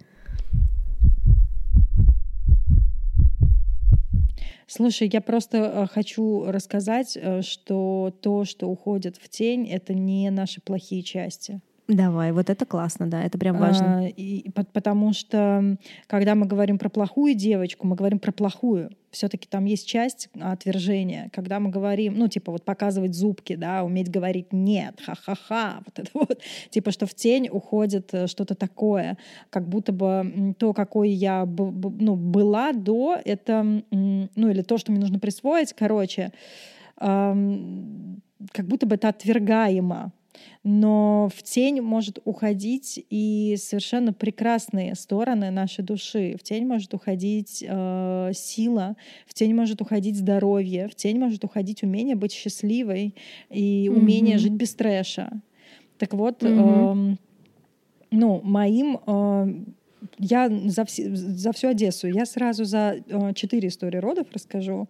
[4.67, 10.31] Слушай, я просто э, хочу рассказать, э, что то, что уходит в тень, это не
[10.31, 11.61] наши плохие части.
[11.89, 13.99] Давай, вот это классно, да, это прям важно.
[13.99, 18.91] А, и, потому что, когда мы говорим про плохую девочку, мы говорим про плохую.
[19.11, 21.29] Все-таки там есть часть отвержения.
[21.33, 26.09] Когда мы говорим, ну, типа, вот показывать зубки, да, уметь говорить нет, ха-ха-ха, вот это
[26.13, 29.17] вот, типа, что в тень уходит э, что-то такое,
[29.49, 35.01] как будто бы то, какой я ну, была до, это, ну, или то, что мне
[35.01, 36.31] нужно присвоить, короче,
[36.97, 40.13] как будто бы это отвергаемо
[40.63, 46.35] но в тень может уходить и совершенно прекрасные стороны нашей души.
[46.39, 48.95] В тень может уходить э, сила,
[49.27, 53.15] в тень может уходить здоровье, в тень может уходить умение быть счастливой
[53.49, 54.39] и умение mm-hmm.
[54.39, 55.41] жить без трэша.
[55.97, 57.13] Так вот, mm-hmm.
[57.13, 57.17] э,
[58.11, 59.73] ну, моим э,
[60.19, 64.87] я за, вс- за всю Одессу, я сразу за э, четыре истории родов расскажу.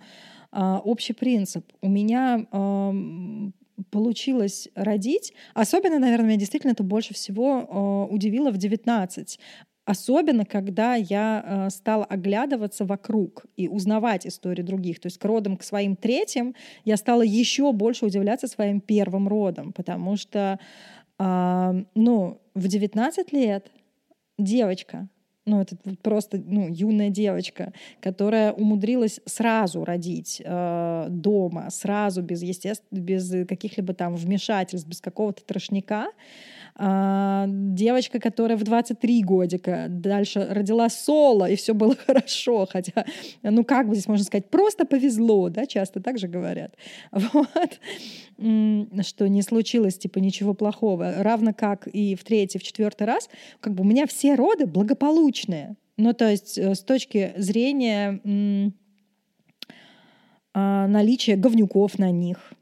[0.51, 1.65] Э, общий принцип.
[1.81, 3.51] У меня э,
[3.89, 5.33] получилось родить.
[5.53, 9.39] Особенно, наверное, меня действительно это больше всего э, удивило в 19.
[9.85, 14.99] Особенно, когда я э, стала оглядываться вокруг и узнавать истории других.
[14.99, 16.55] То есть к родам, к своим третьим,
[16.85, 20.59] я стала еще больше удивляться своим первым родом, потому что
[21.19, 23.71] э, ну, в 19 лет
[24.37, 25.09] девочка,
[25.45, 32.99] ну, это просто ну, юная девочка, которая умудрилась сразу родить э, дома, сразу без, естественно,
[32.99, 36.07] без каких-либо там вмешательств, без какого-то трошника.
[36.75, 43.05] А, девочка, которая в 23 годика дальше родила соло, и все было хорошо, хотя,
[43.43, 46.75] ну как бы здесь можно сказать, просто повезло, да, часто так же говорят,
[47.11, 47.79] вот,
[49.05, 53.75] что не случилось, типа, ничего плохого, равно как и в третий, в четвертый раз, как
[53.75, 58.19] бы у меня все роды благополучные, ну то есть э, с точки зрения
[60.55, 62.53] а, наличия говнюков на них,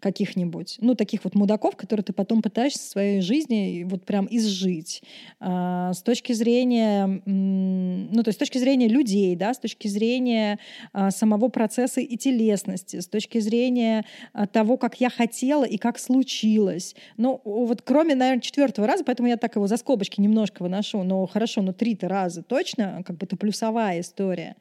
[0.00, 5.02] каких-нибудь, ну, таких вот мудаков, которые ты потом пытаешься в своей жизни вот прям изжить.
[5.40, 10.58] А, с точки зрения, ну, то есть с точки зрения людей, да, с точки зрения
[10.92, 15.98] а, самого процесса и телесности, с точки зрения а, того, как я хотела и как
[15.98, 16.94] случилось.
[17.16, 21.26] Ну, вот кроме, наверное, четвертого раза, поэтому я так его за скобочки немножко выношу, но
[21.26, 24.56] хорошо, но три-то раза точно, как бы это плюсовая история.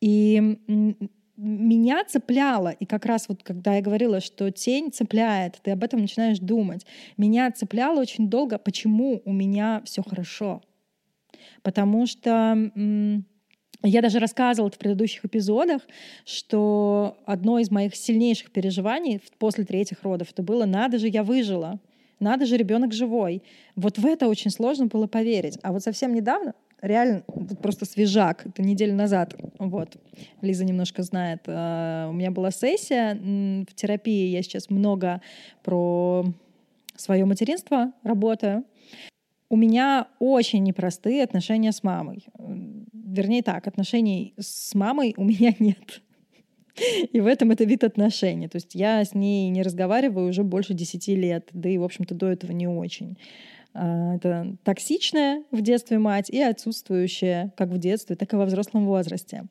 [0.00, 0.56] И
[1.36, 6.00] меня цепляло, и как раз вот когда я говорила, что тень цепляет, ты об этом
[6.00, 10.62] начинаешь думать, меня цепляло очень долго, почему у меня все хорошо.
[11.62, 12.70] Потому что
[13.82, 15.82] я даже рассказывала в предыдущих эпизодах,
[16.24, 21.78] что одно из моих сильнейших переживаний после третьих родов это было «надо же, я выжила».
[22.18, 23.42] Надо же, ребенок живой.
[23.74, 25.58] Вот в это очень сложно было поверить.
[25.62, 27.22] А вот совсем недавно, реально
[27.62, 29.96] просто свежак, это неделю назад, вот,
[30.40, 35.20] Лиза немножко знает, э, у меня была сессия в терапии, я сейчас много
[35.62, 36.24] про
[36.96, 38.64] свое материнство работаю.
[39.48, 42.26] У меня очень непростые отношения с мамой.
[42.92, 46.02] Вернее так, отношений с мамой у меня нет.
[47.12, 48.48] И в этом это вид отношений.
[48.48, 52.14] То есть я с ней не разговариваю уже больше десяти лет, да и, в общем-то,
[52.14, 53.16] до этого не очень.
[53.78, 58.86] А, это токсичная в детстве мать и отсутствующая как в детстве, так и во взрослом
[58.86, 59.44] возрасте.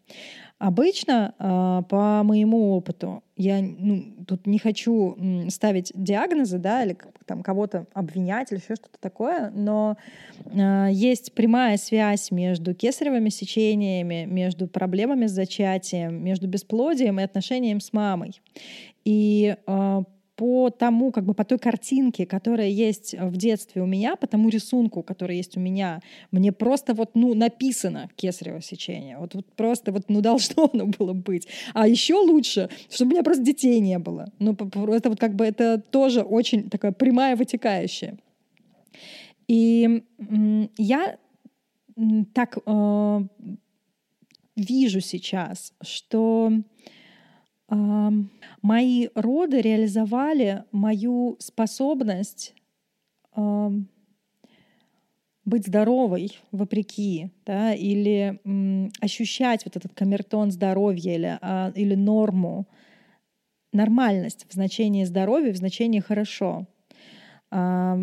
[0.58, 5.18] Обычно, а, по моему опыту, я ну, тут не хочу
[5.50, 9.98] ставить диагнозы, да, или там кого-то обвинять или еще что-то такое, но
[10.46, 17.82] э, есть прямая связь между кесаревыми сечениями, между проблемами с зачатием, между бесплодием и отношением
[17.82, 18.42] с мамой.
[19.04, 19.56] И
[20.36, 24.50] по тому, как бы по той картинке, которая есть в детстве у меня, по тому
[24.50, 29.18] рисунку, который есть у меня, мне просто вот, ну, написано кесарево сечение.
[29.18, 31.48] Вот, вот просто вот, ну, должно оно было быть.
[31.74, 34.32] А еще лучше, чтобы у меня просто детей не было.
[34.40, 34.52] Ну,
[34.92, 38.18] это вот как бы это тоже очень такая прямая вытекающая.
[39.48, 40.04] И
[40.78, 41.18] я
[42.34, 43.20] так э,
[44.56, 46.52] вижу сейчас, что
[48.62, 52.54] мои роды реализовали мою способность
[55.46, 62.68] быть здоровой вопреки, да, или м, ощущать вот этот камертон здоровья или, а, или норму,
[63.72, 66.66] нормальность в значении здоровья, в значении хорошо.
[67.52, 67.98] А,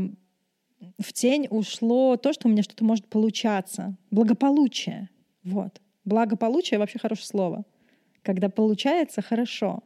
[0.99, 5.09] в тень ушло то, что у меня что-то может получаться, благополучие.
[5.43, 5.81] Вот.
[6.05, 7.65] Благополучие вообще хорошее слово
[8.23, 9.83] когда получается хорошо.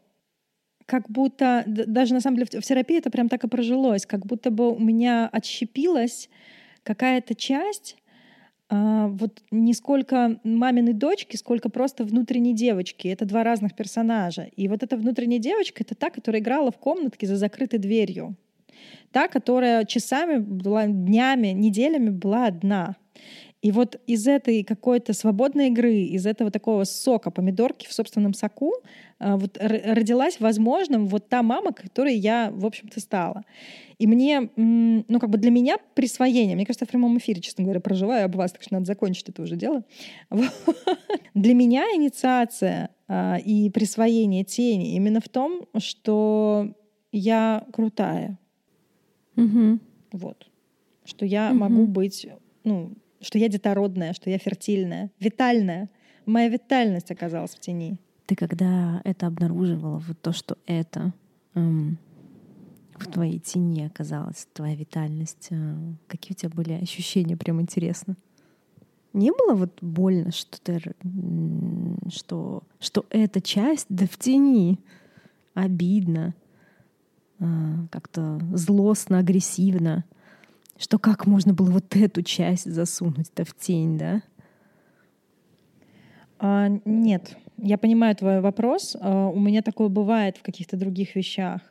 [0.87, 4.51] Как будто, даже на самом деле в терапии это прям так и прожилось, как будто
[4.51, 6.29] бы у меня отщепилась
[6.85, 7.97] какая-то часть,
[8.69, 13.09] а, вот не сколько маминой дочки, сколько просто внутренней девочки.
[13.09, 14.49] Это два разных персонажа.
[14.57, 18.37] И вот эта внутренняя девочка— это та, которая играла в комнатке за закрытой дверью.
[19.13, 22.97] Та, которая часами была, днями, неделями была одна.
[23.63, 28.73] И вот из этой какой-то свободной игры, из этого такого сока помидорки в собственном соку
[29.19, 33.45] а, вот родилась возможным вот та мама, которой я, в общем-то, стала.
[33.99, 37.81] И мне, ну, как бы для меня присвоение, мне кажется, в прямом эфире, честно говоря,
[37.81, 39.85] проживаю об вас, так что надо закончить это уже дело.
[41.35, 46.75] Для меня инициация а, и присвоение тени именно в том, что
[47.11, 48.39] я крутая.
[50.13, 50.47] Вот.
[51.05, 52.29] Что я могу быть,
[52.65, 55.89] ну, что я детородная, что я фертильная, витальная.
[56.27, 57.99] Моя витальность оказалась в тени.
[58.27, 61.13] Ты когда это обнаруживала, вот то, что это
[61.55, 61.99] эм,
[62.95, 65.77] в твоей тени оказалась, твоя витальность, э,
[66.09, 68.17] какие у тебя были ощущения, прям интересно?
[69.13, 70.81] Не было вот больно, что ты,
[72.11, 74.79] что, что эта часть, да в тени,
[75.55, 76.35] обидно,
[77.39, 77.45] э,
[77.91, 80.05] как-то злостно, агрессивно
[80.79, 84.23] что как можно было вот эту часть засунуть-то в тень, да?
[86.39, 88.97] А, нет, я понимаю твой вопрос.
[89.01, 91.63] А, у меня такое бывает в каких-то других вещах.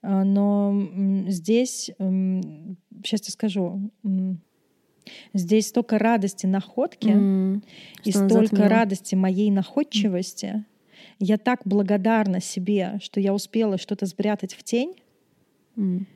[0.00, 0.88] А, но
[1.28, 3.90] здесь, сейчас я скажу,
[5.34, 7.62] здесь столько радости находки mm,
[8.04, 10.46] и столько радости моей находчивости.
[10.46, 10.64] Mm.
[11.20, 14.94] Я так благодарна себе, что я успела что-то спрятать в тень.
[15.76, 16.06] Mm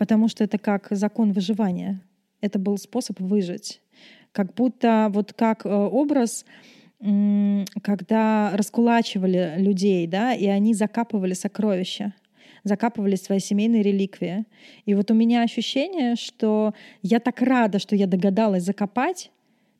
[0.00, 2.00] потому что это как закон выживания.
[2.40, 3.82] Это был способ выжить.
[4.32, 6.46] Как будто вот как э, образ,
[7.82, 12.14] когда раскулачивали людей, да, и они закапывали сокровища
[12.62, 14.44] закапывали свои семейные реликвии.
[14.84, 19.30] И вот у меня ощущение, что я так рада, что я догадалась закопать,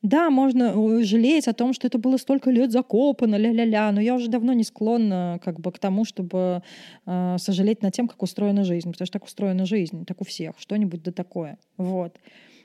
[0.02, 4.14] Да, можно э, жалеть о том, что это было столько лет закопано, ля-ля-ля, но я
[4.14, 6.62] уже давно не склонна как бы к тому, чтобы
[7.04, 10.54] э, сожалеть над тем, как устроена жизнь, потому что так устроена жизнь, так у всех,
[10.58, 11.58] что-нибудь да такое.
[11.76, 12.16] Вот.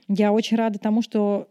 [0.08, 1.50] Я очень рада тому, что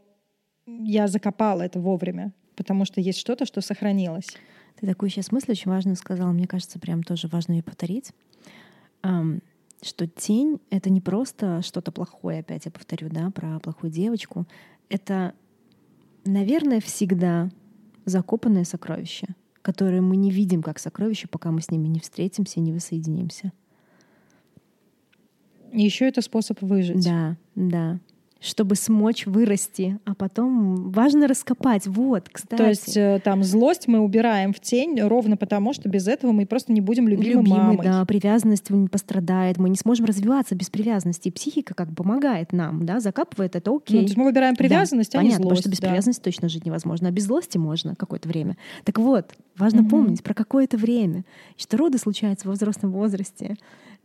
[0.66, 4.28] я закопала это вовремя, потому что есть что-то, что сохранилось.
[4.80, 8.12] Ты такую сейчас мысль очень важную сказала, мне кажется, прям тоже важно ее повторить,
[9.02, 14.46] что тень— это не просто что-то плохое, опять я повторю, да, про плохую девочку,
[14.88, 15.34] это
[16.24, 17.50] наверное, всегда
[18.04, 19.28] закопанное сокровище,
[19.62, 23.52] которое мы не видим как сокровище, пока мы с ними не встретимся и не воссоединимся.
[25.72, 27.04] И еще это способ выжить.
[27.04, 27.98] Да, да
[28.44, 31.86] чтобы смочь вырасти, а потом важно раскопать.
[31.86, 32.60] Вот, кстати.
[32.60, 36.44] То есть э, там злость мы убираем в тень ровно потому, что без этого мы
[36.44, 37.84] просто не будем любимой Любимый, мамой.
[37.84, 41.28] Да, привязанность не пострадает, мы не сможем развиваться без привязанности.
[41.28, 43.96] И психика как бы помогает нам, да, закапывает это окей.
[43.96, 45.48] Ну, то есть мы выбираем привязанность, да, а понятно, не злость.
[45.48, 45.88] потому что без да.
[45.88, 48.58] привязанности точно жить невозможно, а без злости можно какое-то время.
[48.84, 49.90] Так вот, важно угу.
[49.90, 51.24] помнить про какое-то время,
[51.56, 53.56] что роды случаются во взрослом возрасте.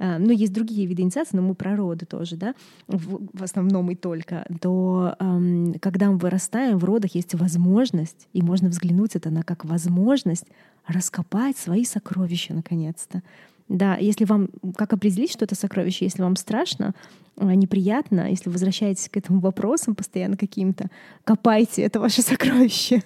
[0.02, 2.56] А, ну, есть другие виды инициации, но мы про роды тоже, да,
[2.88, 4.28] в, в основном и только,
[4.61, 9.65] то эм, когда мы вырастаем, в родах есть возможность, и можно взглянуть это на как
[9.65, 10.45] возможность
[10.87, 13.21] раскопать свои сокровища наконец-то.
[13.67, 16.95] Да, если вам, как определить, что это сокровище, если вам страшно,
[17.37, 20.89] а, неприятно, если возвращаетесь к этому вопросам постоянно каким-то,
[21.23, 23.03] копайте, это ваше сокровище.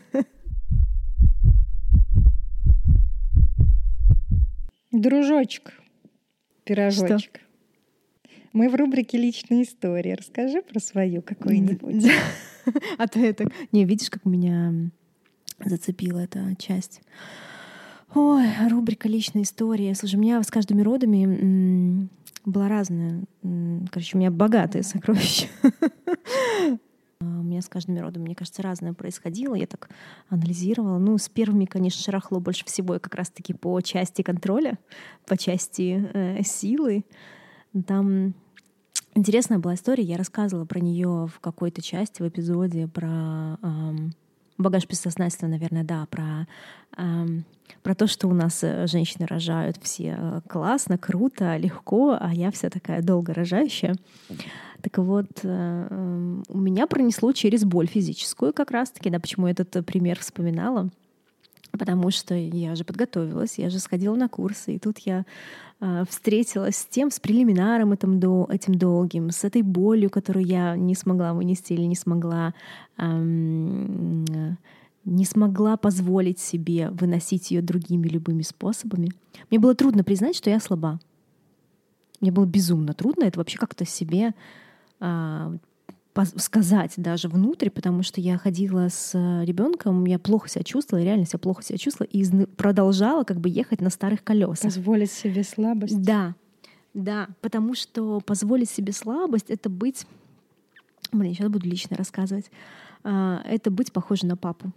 [4.91, 5.73] Дружочек,
[6.63, 7.35] пирожочек.
[7.35, 7.42] Что?
[8.53, 10.11] Мы в рубрике «Личные истории».
[10.11, 12.05] Расскажи про свою какую-нибудь.
[12.97, 13.45] А то это...
[13.73, 14.89] Не, видишь, как меня
[15.65, 17.01] зацепила эта часть.
[18.13, 19.91] Ой, рубрика «Личные истории».
[19.93, 22.07] Слушай, у меня с каждыми родами
[22.45, 23.23] была разная.
[23.91, 25.47] Короче, у меня богатые сокровища.
[27.19, 29.55] У меня с каждым родом, мне кажется, разное происходило.
[29.55, 29.89] Я так
[30.29, 30.97] анализировала.
[30.97, 34.77] Ну, с первыми, конечно, шарахло больше всего как раз-таки по части контроля,
[35.25, 37.05] по части э, силы.
[37.87, 38.33] Там
[39.15, 40.03] интересная была история.
[40.03, 44.13] Я рассказывала про нее в какой-то части, в эпизоде про эм,
[44.57, 46.47] багаж бессознательства, наверное, да, про,
[46.97, 47.45] эм,
[47.81, 52.51] про то, что у нас э, женщины рожают все э, классно, круто, легко, а я
[52.51, 53.95] вся такая долго рожающая.
[54.81, 60.19] Так вот, э, у меня пронесло через боль физическую как раз-таки, да, почему этот пример
[60.19, 60.89] вспоминала.
[61.77, 65.25] Потому что я же подготовилась, я же сходила на курсы, и тут я
[65.81, 70.75] э, встретилась с тем, с прелиминаром этим, до, этим долгим, с этой болью, которую я
[70.75, 72.53] не смогла вынести или не смогла,
[72.97, 74.23] эм,
[75.03, 79.09] не смогла позволить себе выносить ее другими любыми способами.
[79.49, 80.99] Мне было трудно признать, что я слаба.
[82.21, 84.33] Мне было безумно трудно это вообще как-то себе
[84.99, 85.57] э,
[86.37, 91.39] сказать даже внутрь, потому что я ходила с ребенком, я плохо себя чувствовала, реально себя
[91.39, 94.63] плохо себя чувствовала, и продолжала как бы ехать на старых колесах.
[94.63, 96.01] Позволить себе слабость.
[96.01, 96.35] Да,
[96.93, 100.05] да, потому что позволить себе слабость— это быть...
[101.11, 102.51] Блин, сейчас буду лично рассказывать.
[103.03, 104.71] А, это быть похожей на папу.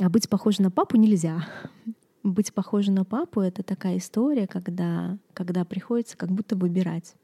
[0.00, 1.46] А быть похожей на папу нельзя.
[2.22, 7.14] Быть похожей на папу— это такая история, когда, когда приходится как будто выбирать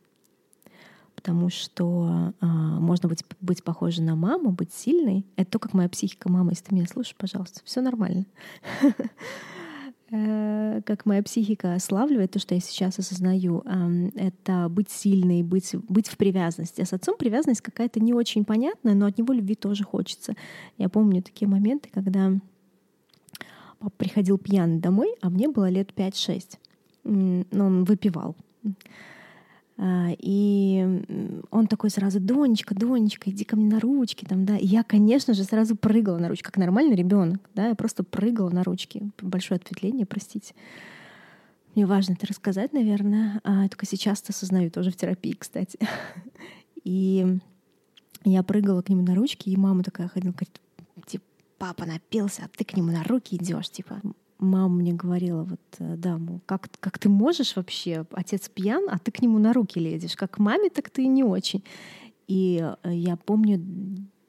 [1.14, 5.27] потому что э, можно быть, быть похожей на маму, быть сильной.
[5.37, 8.27] Это то, как моя психика, мама, если ты меня слушаешь, пожалуйста, все нормально.
[10.12, 13.62] Э, как моя психика ославливает то, что я сейчас осознаю,
[14.16, 16.81] это быть сильной, быть, быть в привязанности.
[16.81, 20.35] А с отцом привязанность какая-то не очень понятная, но от него любви тоже хочется.
[20.79, 22.33] Я помню такие моменты, когда
[23.79, 26.59] папа приходил пьяный домой, а мне было лет 5-6.
[27.05, 28.37] Но он выпивал.
[29.82, 31.02] А, и
[31.50, 34.26] он такой сразу, Донечка, Донечка, иди ко мне на ручки.
[34.26, 34.58] Там, да.
[34.58, 37.40] И я, конечно же, сразу прыгала на ручки, как нормальный ребенок.
[37.54, 37.68] Да?
[37.68, 39.10] Я просто прыгала на ручки.
[39.22, 40.54] Большое ответвление, простите.
[41.74, 43.40] Мне важно это рассказать, наверное.
[43.42, 45.78] А, только сейчас это осознаю, тоже в терапии, кстати.
[46.84, 47.38] И
[48.24, 50.60] я прыгала к нему на ручки, и мама такая ходила, говорит,
[51.06, 51.24] типа,
[51.58, 54.00] папа напился, а ты к нему на руки идешь, типа
[54.40, 58.98] мама мне говорила, вот, э, да, мол, как, как ты можешь вообще, отец пьян, а
[58.98, 61.62] ты к нему на руки лезешь, как маме, так ты не очень.
[62.26, 63.61] И э, я помню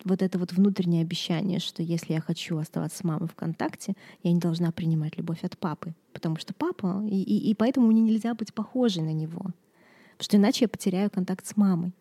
[0.03, 3.93] вот это вот внутреннее обещание, что если я хочу оставаться с мамой в контакте,
[4.23, 8.01] я не должна принимать любовь от папы, потому что папа, и, и, и поэтому мне
[8.01, 11.93] нельзя быть похожей на него, потому что иначе я потеряю контакт с мамой.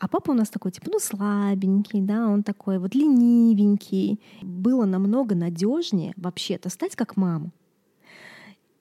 [0.00, 4.18] А папа у нас такой, типа, ну, слабенький, да, он такой вот ленивенький.
[4.40, 7.52] Было намного надежнее вообще-то стать как мама.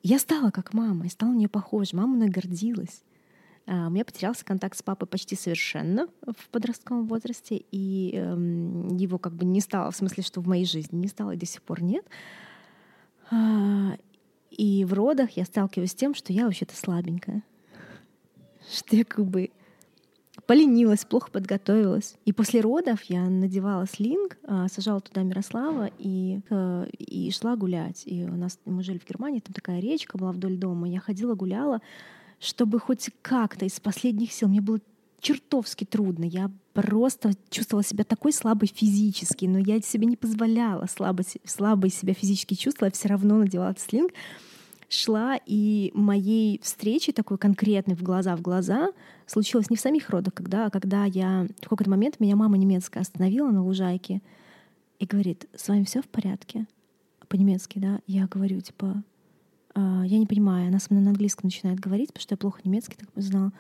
[0.02, 1.98] Я стала как мама, и стала мне похожа.
[1.98, 3.04] Мама мной гордилась.
[3.68, 9.18] А, у меня потерялся контакт с папой почти совершенно в подростковом возрасте, и эм, его
[9.18, 11.62] как бы не стало, в смысле, что в моей жизни не стало и до сих
[11.64, 12.06] пор нет.
[13.30, 13.98] А,
[14.52, 17.44] и в родах я сталкиваюсь с тем, что я вообще-то слабенькая.
[18.72, 19.52] Что я как бы
[20.50, 22.16] поленилась, плохо подготовилась.
[22.26, 28.02] И после родов я надевала слинг, а, сажала туда Мирослава и, э, и шла гулять.
[28.08, 30.90] И у нас мы жили в Германии, там такая речка была вдоль дома.
[30.90, 31.82] Я ходила, гуляла,
[32.40, 34.48] чтобы хоть как-то из последних сил.
[34.48, 34.80] Мне было
[35.22, 36.24] чертовски трудно.
[36.24, 42.16] Я просто чувствовала себя такой слабой физически, но я себе не позволяла слабо, слабо себя
[42.16, 44.14] физически чувствовала, я все равно надевала этот слинг,
[44.90, 48.90] шла, и моей встречи такой конкретной в глаза в глаза
[49.28, 53.02] случилось не в самих родах, когда, а когда я в какой-то момент меня мама немецкая
[53.02, 54.22] остановила на лужайке
[54.98, 56.66] и говорит, с вами все в порядке?
[57.28, 58.00] По-немецки, да?
[58.08, 59.04] Я говорю, типа,
[59.76, 60.68] «А, я не понимаю.
[60.68, 63.52] Она со мной на английском начинает говорить, потому что я плохо немецкий так знала.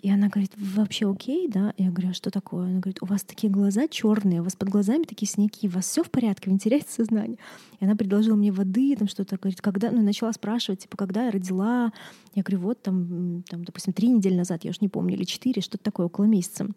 [0.00, 1.74] И она говорит, вы вообще окей, да?
[1.76, 2.66] Я говорю, а что такое?
[2.66, 5.86] Она говорит, у вас такие глаза черные, у вас под глазами такие синяки, у вас
[5.86, 7.38] все в порядке, вы не теряете сознание.
[7.80, 11.30] И она предложила мне воды, там что-то, говорит, когда, ну, начала спрашивать, типа, когда я
[11.32, 11.92] родила.
[12.34, 15.62] Я говорю, вот там, там, допустим, три недели назад, я уж не помню, или четыре,
[15.62, 16.68] что-то такое, около месяца.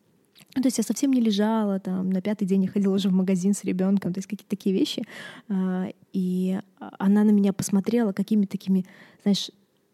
[0.55, 3.13] Ну, то есть я совсем не лежала, там, на пятый день я ходила уже в
[3.13, 5.03] магазин с ребенком, то есть какие-то такие вещи.
[5.47, 8.85] А, и она на меня посмотрела какими-то такими,
[9.21, 9.51] знаешь,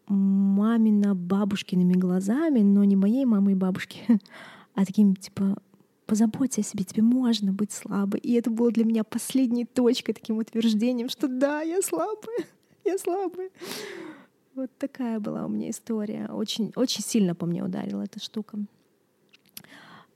[0.08, 4.00] мамино-бабушкиными глазами, но не моей мамы и бабушки,
[4.74, 5.58] а таким, типа,
[6.06, 8.20] позаботься о себе, тебе можно быть слабой.
[8.20, 12.46] И это было для меня последней точкой, таким утверждением, что да, я слабая,
[12.84, 13.50] я слабая.
[14.54, 16.28] Вот такая была у меня история.
[16.32, 18.58] Очень, очень сильно по мне ударила эта штука.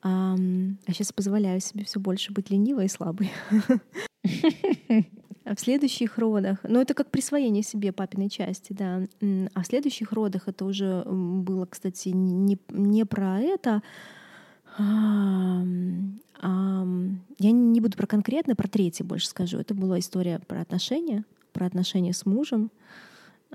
[0.03, 3.31] А, а сейчас позволяю себе все больше быть ленивой и слабой.
[5.45, 10.49] в следующих родах, ну это как присвоение себе папиной части, да, а в следующих родах
[10.49, 13.83] это уже было, кстати, не, не про это,
[14.79, 15.63] а,
[16.41, 16.87] а,
[17.39, 19.59] я не буду про конкретно, про третий больше скажу.
[19.59, 22.71] Это была история про отношения, про отношения с мужем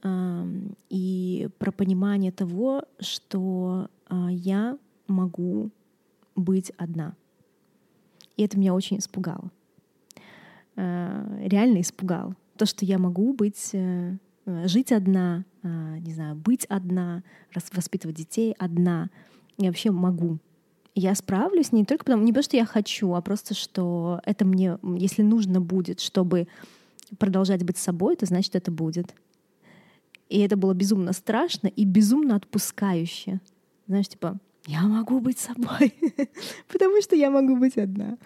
[0.03, 0.45] а,
[0.89, 4.77] и про понимание того, что а, я
[5.07, 5.71] могу
[6.35, 7.15] быть одна.
[8.35, 9.51] И это меня очень испугало.
[10.77, 12.35] Э, реально испугал.
[12.55, 14.15] То, что я могу быть, э,
[14.45, 17.23] э, жить одна, не знаю, быть одна,
[17.73, 19.09] воспитывать детей одна.
[19.57, 20.37] Я вообще могу.
[20.95, 24.77] Я справлюсь не только потому, не потому, что я хочу, а просто, что это мне,
[24.97, 26.47] если нужно будет, чтобы
[27.17, 29.13] продолжать быть собой, то значит это будет.
[30.29, 33.41] И это было безумно страшно и безумно отпускающе.
[33.87, 35.93] Знаешь, типа, я могу быть собой,
[36.71, 38.17] потому что я могу быть одна.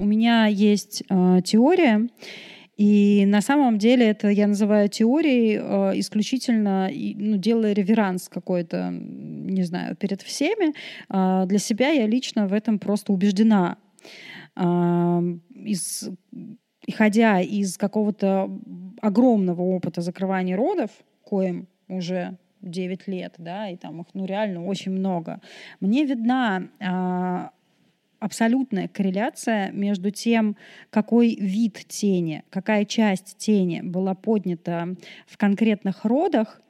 [0.00, 2.08] У меня есть э, теория,
[2.76, 9.62] и на самом деле это я называю теорией э, исключительно, ну, делая реверанс какой-то, не
[9.64, 10.72] знаю, перед всеми.
[11.10, 13.76] Э, для себя я лично в этом просто убеждена.
[14.56, 15.20] Э,
[15.54, 16.08] из,
[16.86, 18.50] исходя из какого-то
[19.02, 20.90] огромного опыта закрывания родов,
[21.22, 25.42] коим уже 9 лет, да, и там их, ну, реально очень много,
[25.80, 27.50] мне видна
[28.20, 30.56] абсолютная корреляция между тем,
[30.90, 34.94] какой вид тени, какая часть тени была поднята
[35.26, 36.60] в конкретных родах,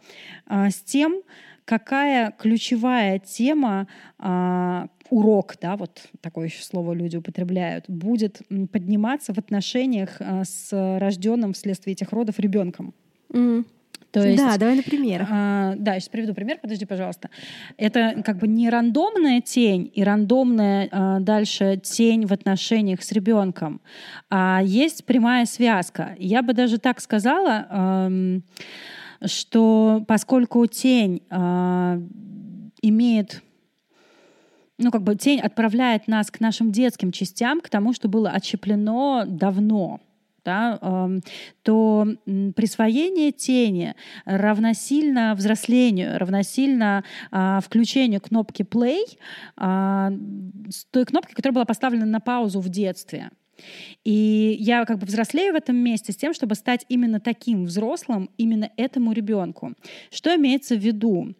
[0.46, 1.22] а, с тем,
[1.64, 3.88] какая ключевая тема,
[4.18, 8.40] а, урок, да, вот такое еще слово люди употребляют, будет
[8.72, 12.94] подниматься в отношениях а, с рожденным вследствие этих родов ребенком.
[13.30, 13.66] Mm.
[14.12, 15.28] То есть, да, давай на примерах.
[15.30, 17.30] А, да, сейчас приведу пример, подожди, пожалуйста.
[17.76, 23.80] Это как бы не рандомная тень и рандомная а, дальше тень в отношениях с ребенком,
[24.28, 26.16] а есть прямая связка.
[26.18, 28.10] Я бы даже так сказала, а,
[29.26, 32.00] что поскольку тень а,
[32.82, 33.42] имеет
[34.78, 39.24] ну, как бы тень отправляет нас к нашим детским частям, к тому, что было отщеплено
[39.26, 40.00] давно
[40.44, 41.10] да,
[41.62, 42.06] то
[42.56, 49.02] присвоение тени равносильно взрослению, равносильно а, включению кнопки play
[49.56, 50.10] а,
[50.68, 53.30] с той кнопки, которая была поставлена на паузу в детстве.
[54.04, 58.30] И я как бы взрослею в этом месте с тем, чтобы стать именно таким взрослым,
[58.38, 59.74] именно этому ребенку.
[60.10, 61.34] Что имеется в виду?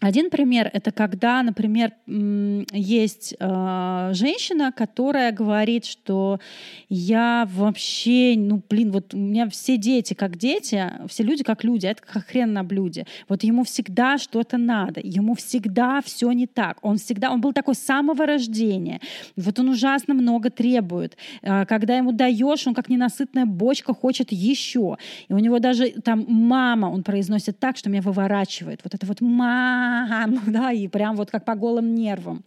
[0.00, 6.40] Один пример— это когда, например, есть э, женщина, которая говорит, что
[6.88, 11.84] я вообще, ну, блин, вот у меня все дети как дети, все люди как люди,
[11.84, 13.06] а это как хрен на блюде.
[13.28, 16.78] Вот ему всегда что-то надо, ему всегда все не так.
[16.80, 19.00] Он всегда, он был такой с самого рождения.
[19.36, 21.18] Вот он ужасно много требует.
[21.42, 24.96] Э, когда ему даешь, он как ненасытная бочка хочет еще.
[25.28, 28.80] И у него даже там мама, он произносит так, что меня выворачивает.
[28.82, 29.89] Вот это вот мама
[30.46, 32.42] да, и прям вот как по голым нервам.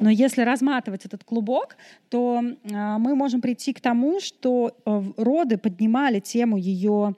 [0.00, 1.76] Но если разматывать этот клубок,
[2.08, 7.14] то э, мы можем прийти к тому, что э, роды поднимали тему ее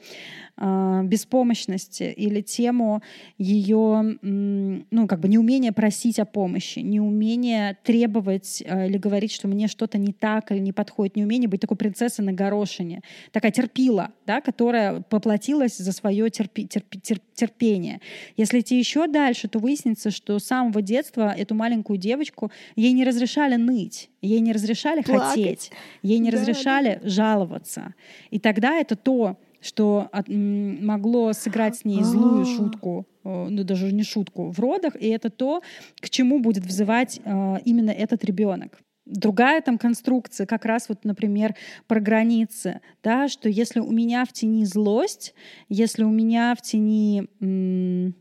[0.57, 3.03] э, беспомощности или тему
[3.39, 9.69] ее, ну, как бы неумения просить о помощи, неумения требовать э, или говорить, что мне
[9.69, 14.41] что-то не так или не подходит, неумение быть такой принцессой на горошине, такая терпила, да,
[14.41, 17.01] которая поплатилась за свое терпи, терпи,
[17.35, 18.01] терпение.
[18.37, 23.05] Если идти еще дальше, то выяснится, что с самого детства эту маленькую девочку ей не
[23.05, 25.29] разрешали ныть, ей не разрешали Плакать.
[25.29, 25.71] хотеть,
[26.03, 27.09] ей не да, разрешали да.
[27.09, 27.95] жаловаться.
[28.31, 32.45] И тогда это то, что от, могло сыграть с ней злую а.
[32.45, 35.63] шутку, э, ну даже не шутку в родах, и это то,
[36.01, 38.79] к чему будет взывать э, именно этот ребенок.
[39.07, 41.55] Другая там конструкция, как раз вот, например,
[41.87, 45.35] про границы, да, что если у меня в тени злость,
[45.69, 48.15] если у меня в тени м-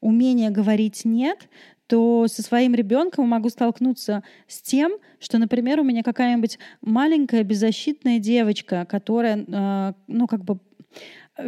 [0.00, 1.48] умение говорить нет,
[1.86, 8.18] то со своим ребенком могу столкнуться с тем, что, например, у меня какая-нибудь маленькая беззащитная
[8.18, 10.58] девочка, которая, э, ну, как бы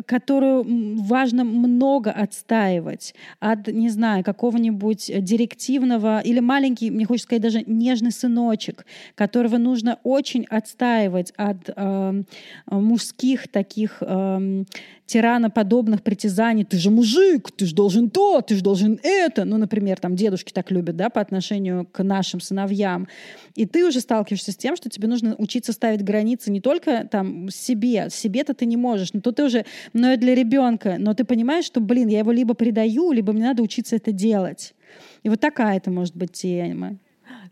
[0.06, 0.64] которую
[1.02, 8.12] важно много отстаивать от, не знаю, какого-нибудь директивного или маленький, мне хочется сказать, даже нежный
[8.12, 8.84] сыночек,
[9.14, 12.22] которого нужно очень отстаивать от э,
[12.70, 14.64] мужских таких э,
[15.08, 16.64] тираноподобных притязаний.
[16.64, 19.46] Ты же мужик, ты же должен то, ты же должен это.
[19.46, 23.08] Ну, например, там дедушки так любят, да, по отношению к нашим сыновьям.
[23.54, 27.48] И ты уже сталкиваешься с тем, что тебе нужно учиться ставить границы не только там
[27.48, 31.24] себе, себе-то ты не можешь, но то ты уже, но и для ребенка, но ты
[31.24, 34.74] понимаешь, что, блин, я его либо предаю, либо мне надо учиться это делать.
[35.22, 36.98] И вот такая это может быть тема.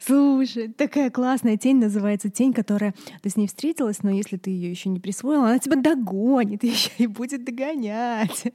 [0.00, 4.70] Слушай, такая классная тень называется тень, которая ты с ней встретилась, но если ты ее
[4.70, 8.52] еще не присвоила, она тебя догонит еще и будет догонять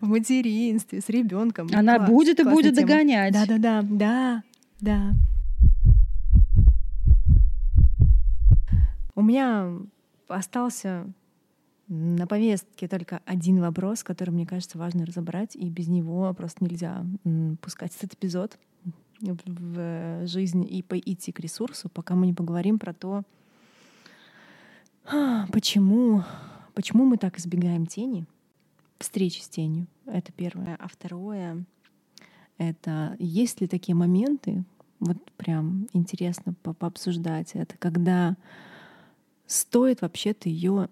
[0.00, 1.68] в материнстве с ребенком.
[1.72, 2.86] Она Класс, будет и будет тема.
[2.86, 3.32] догонять.
[3.32, 4.42] Да, да, да, да,
[4.80, 5.12] да.
[9.14, 9.72] У меня
[10.28, 11.12] остался
[11.88, 17.04] на повестке только один вопрос, который, мне кажется, важно разобрать, и без него просто нельзя
[17.60, 18.58] пускать этот эпизод
[19.20, 23.22] в жизнь и идти к ресурсу, пока мы не поговорим про то,
[25.52, 26.24] почему,
[26.74, 28.26] почему мы так избегаем тени,
[28.98, 29.86] встречи с тенью.
[30.06, 30.76] Это первое.
[30.78, 31.64] А второе—
[32.58, 34.64] это есть ли такие моменты,
[35.00, 38.36] вот прям интересно по пообсуждать это, когда
[39.46, 40.88] стоит вообще-то ее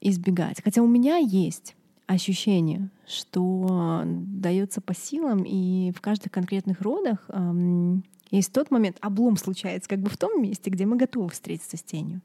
[0.00, 0.62] избегать.
[0.62, 1.74] Хотя у меня есть
[2.08, 9.36] ощущение, что дается по силам, и в каждых конкретных родах эм, есть тот момент, облом
[9.36, 12.22] случается как бы в том месте, где мы готовы встретиться с тенью.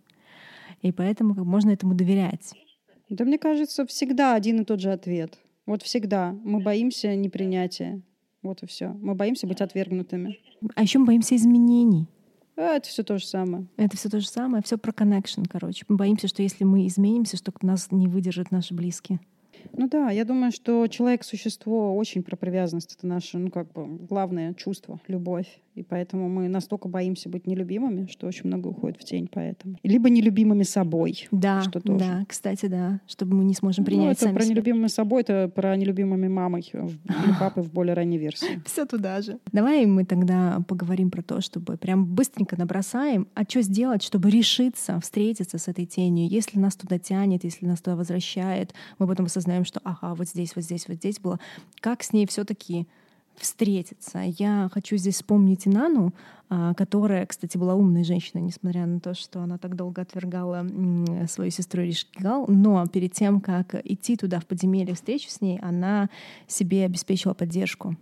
[0.81, 2.53] И поэтому как можно этому доверять.
[3.09, 5.38] Да мне кажется, всегда один и тот же ответ.
[5.65, 6.36] Вот всегда.
[6.43, 8.01] Мы боимся непринятия.
[8.41, 8.89] Вот и все.
[8.89, 10.39] Мы боимся быть отвергнутыми.
[10.75, 12.07] А еще мы боимся изменений.
[12.55, 13.67] А, это все то же самое.
[13.77, 14.63] Это все то же самое.
[14.63, 15.86] Все про connection, короче.
[15.88, 19.19] Мы боимся, что если мы изменимся, что нас не выдержат наши близкие.
[19.72, 22.95] Ну да, я думаю, что человек— существо очень про привязанность.
[22.97, 25.47] Это наше, ну как бы, главное чувство, любовь.
[25.76, 29.78] И поэтому мы настолько боимся быть нелюбимыми, что очень много уходит в тень поэтому.
[29.84, 31.28] Либо нелюбимыми собой.
[31.32, 31.99] Да, что тоже.
[31.99, 33.01] да, кстати, да.
[33.07, 34.53] Чтобы мы не сможем принять ну, это сами про себя.
[34.53, 38.61] нелюбимыми собой, это про нелюбимыми мамой или папой в более ранней версии.
[38.66, 39.39] Все туда же.
[39.51, 44.99] Давай мы тогда поговорим про то, чтобы прям быстренько набросаем, а что сделать, чтобы решиться
[44.99, 46.30] встретиться с этой тенью.
[46.30, 50.56] Если нас туда тянет, если нас туда возвращает, мы потом осознаем, что ага, вот здесь,
[50.56, 51.39] вот здесь, вот здесь было.
[51.80, 52.88] Как с ней все таки
[53.36, 54.20] встретиться.
[54.38, 56.14] Я хочу здесь вспомнить Инану,
[56.49, 60.66] а, которая, кстати, была умной женщиной, несмотря на то, что она так долго отвергала
[61.28, 62.45] свою сестру Ришкигал.
[62.47, 66.10] Но перед тем, как идти туда, в подземелье, встречу с ней, она
[66.47, 67.95] себе обеспечила поддержку.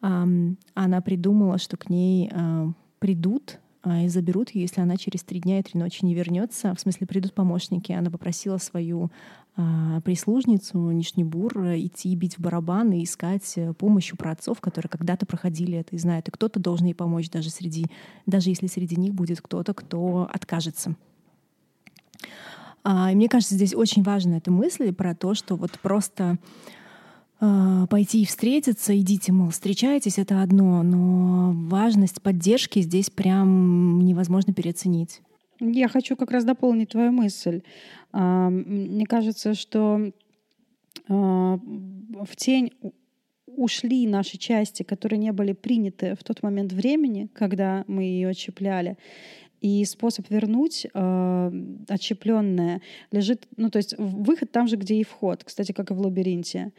[0.00, 5.40] Она придумала, что к ней а, придут а, и заберут ее, если она через три
[5.40, 6.74] дня и три ночи не вернется.
[6.74, 7.92] В смысле, придут помощники.
[7.92, 9.10] Она попросила свою
[10.04, 15.78] прислужницу Нишнибур идти бить в барабан и искать э, помощь у праотцов, которые когда-то проходили
[15.78, 16.28] это и знают.
[16.28, 17.86] И кто-то должен ей помочь, даже, среди,
[18.26, 20.96] даже если среди них будет кто-то, кто откажется.
[22.82, 26.38] А, и мне кажется, здесь очень важна эта мысль про то, что вот просто
[27.40, 34.54] э, пойти и встретиться, идите, мол, встречайтесь, это одно, но важность поддержки здесь прям невозможно
[34.54, 35.20] переоценить.
[35.60, 37.62] Я хочу как раз дополнить твою мысль.
[38.12, 40.10] Мне кажется, что
[41.08, 42.72] а, в тень
[43.46, 48.96] ушли наши части, которые не были приняты в тот момент времени, когда мы ее отщепляли.
[49.60, 51.52] И способ вернуть э,
[51.88, 52.80] отщепленное
[53.12, 56.72] лежит, ну то есть выход там же, где и вход, кстати, как и в лабиринте.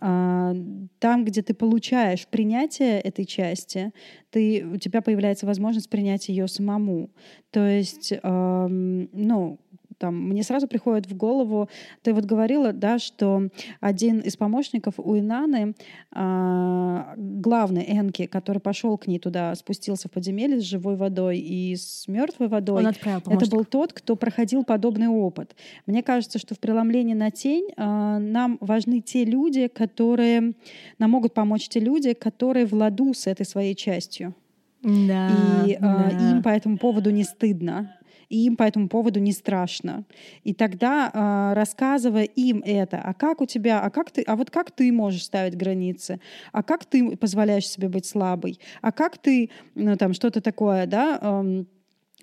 [0.00, 0.54] Э,
[0.98, 3.92] там, где ты получаешь принятие этой части,
[4.30, 7.10] ты, у тебя появляется возможность принять ее самому.
[7.50, 9.58] То есть, э, ну,
[9.98, 11.68] там, мне сразу приходит в голову,
[12.02, 13.48] ты вот говорила, да, что
[13.80, 15.74] один из помощников у Инаны,
[16.12, 21.76] а, главный Энки, который пошел к ней туда, спустился в подземелье с живой водой и
[21.76, 25.54] с мертвой водой, Он отправил это был тот, кто проходил подобный опыт.
[25.86, 30.54] Мне кажется, что в преломлении на тень а, нам важны те люди, которые,
[30.98, 34.34] нам могут помочь те люди, которые в ладу с этой своей частью.
[34.82, 35.30] Да,
[35.66, 36.10] и да.
[36.10, 37.96] э, им по этому поводу не стыдно
[38.34, 40.04] и им по этому поводу не страшно.
[40.42, 44.50] И тогда, э, рассказывая им это, а как у тебя, а как ты, а вот
[44.50, 46.20] как ты можешь ставить границы,
[46.50, 51.44] а как ты позволяешь себе быть слабой, а как ты, ну, там, что-то такое, да,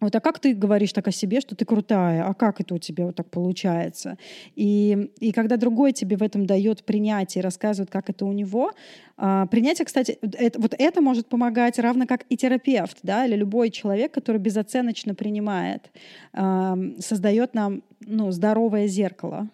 [0.02, 2.26] вот, а как ты говоришь так о себе, что ты крутая?
[2.26, 4.18] А как это у тебя вот так получается?
[4.56, 8.72] И, и когда другой тебе в этом дает принятие, рассказывает, как это у него,
[9.16, 13.70] а, принятие, кстати, это, вот это может помогать, равно как и терапевт, да, или любой
[13.70, 15.92] человек, который безоценочно принимает,
[16.34, 19.50] а, создает нам ну, здоровое зеркало.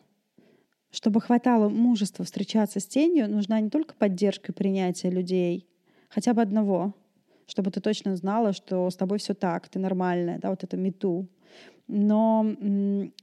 [0.92, 5.68] Чтобы хватало мужества встречаться с тенью, нужна не только поддержка и принятие людей,
[6.08, 6.96] хотя бы одного—
[7.48, 11.28] чтобы ты точно знала, что с тобой все так, ты нормальная, да, вот это мету.
[11.90, 12.46] Но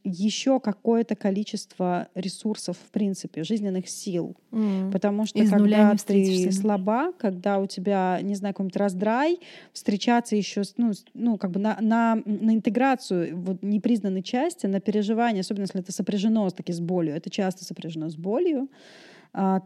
[0.05, 4.37] еще какое-то количество ресурсов, в принципе, жизненных сил.
[4.53, 4.91] Mm.
[4.91, 9.39] Потому что Из когда ты слаба, когда у тебя, не знаю, какой-нибудь раздрай,
[9.75, 15.43] встречаться еще, ну, ну как бы на, на, на интеграцию вот, непризнанной части, на переживание,
[15.43, 18.71] особенно если это сопряжено таки с болью, это часто сопряжено с болью,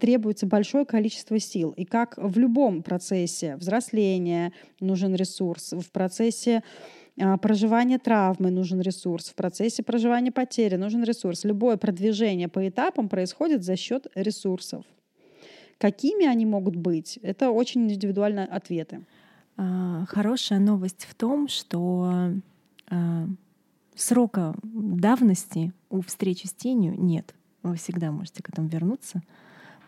[0.01, 1.73] требуется большое количество сил.
[1.73, 6.63] И как в любом процессе взросления нужен ресурс, в процессе
[7.21, 11.45] а, проживания травмы нужен ресурс, в процессе проживания потери нужен ресурс.
[11.45, 14.85] Любое продвижение по этапам происходит за счет ресурсов.
[15.79, 17.19] Какими они могут быть?
[17.23, 19.05] Это очень индивидуальные ответы.
[19.57, 22.33] А, хорошая новость в том, что
[23.95, 27.35] срока давности у встречи с тенью нет.
[27.63, 29.21] Вы всегда можете к этому вернуться.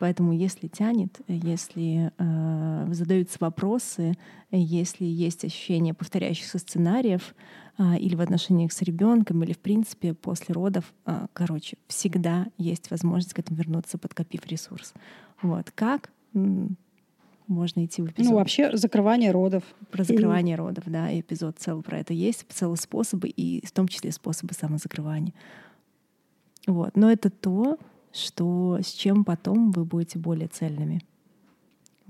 [0.01, 4.15] Поэтому если тянет, если э, задаются вопросы,
[4.51, 7.35] если есть ощущение повторяющихся сценариев
[7.77, 12.91] э, или в отношениях с ребенком, или в принципе после родов, э, короче, всегда есть
[12.91, 14.95] возможность к этому вернуться, подкопив ресурс.
[15.43, 16.11] Вот как?
[17.47, 18.31] можно идти в эпизод.
[18.31, 19.65] Ну, вообще закрывание родов.
[19.91, 20.57] Про закрывание и...
[20.57, 25.35] родов, да, эпизод целый про это есть, целые способы, и в том числе способы самозакрывания.
[26.69, 26.97] Вот.
[26.97, 27.77] Но это то,
[28.13, 31.03] что с чем потом вы будете более цельными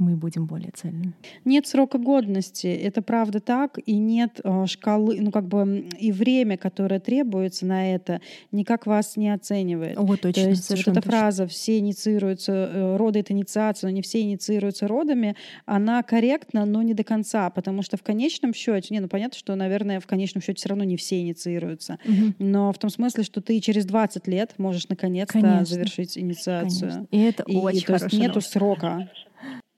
[0.00, 1.12] мы будем более цельными.
[1.44, 6.56] Нет срока годности, это правда так, и нет э, шкалы, ну как бы и время,
[6.56, 8.20] которое требуется на это,
[8.50, 9.98] никак вас не оценивает.
[9.98, 11.02] О, точно, То есть вот эта точно.
[11.02, 15.36] фраза «все инициируются, э, роды— это инициация, но не все инициируются родами»,
[15.66, 19.54] она корректна, но не до конца, потому что в конечном счете, не, ну понятно, что,
[19.54, 22.34] наверное, в конечном счете все равно не все инициируются, угу.
[22.38, 26.90] но в том смысле, что ты через 20 лет можешь наконец-то завершить инициацию.
[26.90, 27.06] Конечно.
[27.10, 29.10] И это и, очень то есть нету срока.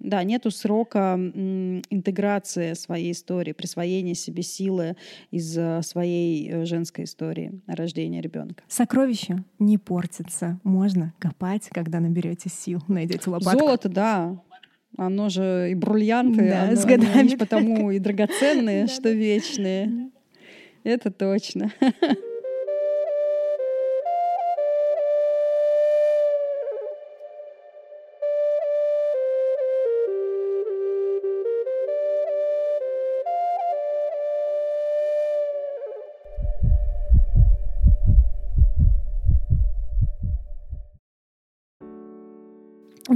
[0.02, 4.96] Да, нету срока интеграции своей истории, присвоения себе силы
[5.30, 8.64] из э, своей э, женской истории рождения ребенка.
[8.66, 10.58] Сокровища не портятся.
[10.64, 13.60] Можно копать, когда наберете сил, найдете лопатку.
[13.60, 14.42] Золото, да.
[14.98, 17.18] Оно же и бриллианты, да, оно, с годами.
[17.18, 20.10] они потому и драгоценные, что вечные.
[20.82, 21.72] Это точно.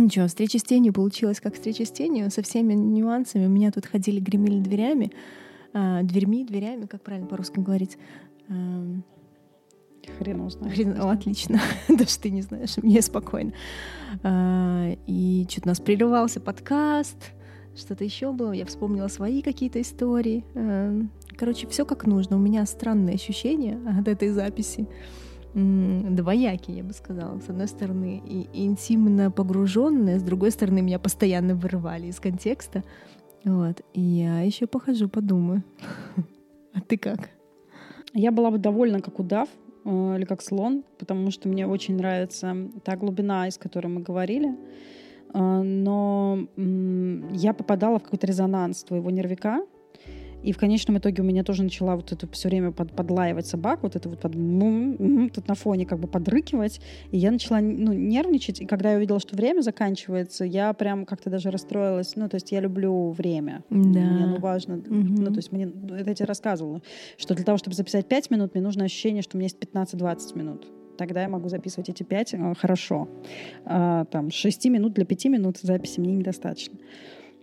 [0.06, 3.46] Ничего, встреча с тенью получилась как встреча с тенью, со всеми нюансами.
[3.46, 5.10] У меня тут ходили, гремели дверями,
[5.74, 7.98] э, дверьми, дверями, как правильно по-русски говорить.
[8.48, 9.00] Э,
[10.16, 10.76] Хрен узнает.
[10.76, 11.00] Хрен...
[11.00, 11.60] О, отлично.
[11.88, 13.52] Даже ты не знаешь, мне спокойно.
[14.22, 17.32] Э, и что-то у нас прерывался подкаст,
[17.74, 18.52] что-то еще было.
[18.52, 20.44] Я вспомнила свои какие-то истории.
[20.54, 21.02] Э,
[21.36, 22.36] короче, все как нужно.
[22.36, 24.86] У меня странные ощущения от этой записи.
[25.56, 27.40] Двоякий, я бы сказала.
[27.40, 32.84] С одной стороны, и интимно погруженные, с другой стороны, меня постоянно вырывали из контекста.
[33.44, 33.80] Вот.
[33.94, 35.62] И я еще похожу, подумаю.
[36.74, 37.30] А ты как?
[38.12, 39.48] Я была бы довольна, как удав
[39.86, 42.54] э, или как слон, потому что мне очень нравится
[42.84, 44.54] та глубина, из которой мы говорили.
[45.32, 46.46] Э, но
[47.32, 49.60] я попадала в какой-то резонанс твоего нервика,
[50.42, 53.82] и в конечном итоге у меня тоже начала вот это все время под, подлаивать собак,
[53.82, 56.80] вот это вот под, тут на фоне как бы подрыкивать.
[57.10, 58.60] И я начала ну, нервничать.
[58.60, 62.16] И когда я увидела, что время заканчивается, я прям как-то даже расстроилась.
[62.16, 63.64] Ну, то есть я люблю время.
[63.70, 63.76] Да.
[63.78, 64.76] Мне ну, важно.
[64.76, 64.86] Угу.
[64.88, 66.80] Ну, то есть мне, это я тебе рассказывала,
[67.16, 70.38] что для того, чтобы записать 5 минут, мне нужно ощущение, что у меня есть 15-20
[70.38, 70.66] минут
[70.96, 73.08] тогда я могу записывать эти пять э, хорошо.
[73.64, 76.78] А, там, 6 минут для 5 минут записи мне недостаточно.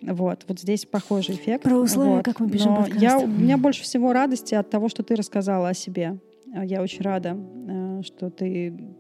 [0.06, 1.64] Вот, вот здесь похожий эффект.
[1.64, 2.26] Про условия, вот.
[2.26, 5.70] как мы пишем Но я, У меня больше всего радости от того, что ты рассказала
[5.70, 6.20] о себе.
[6.54, 8.96] Я очень рада, э, что ты,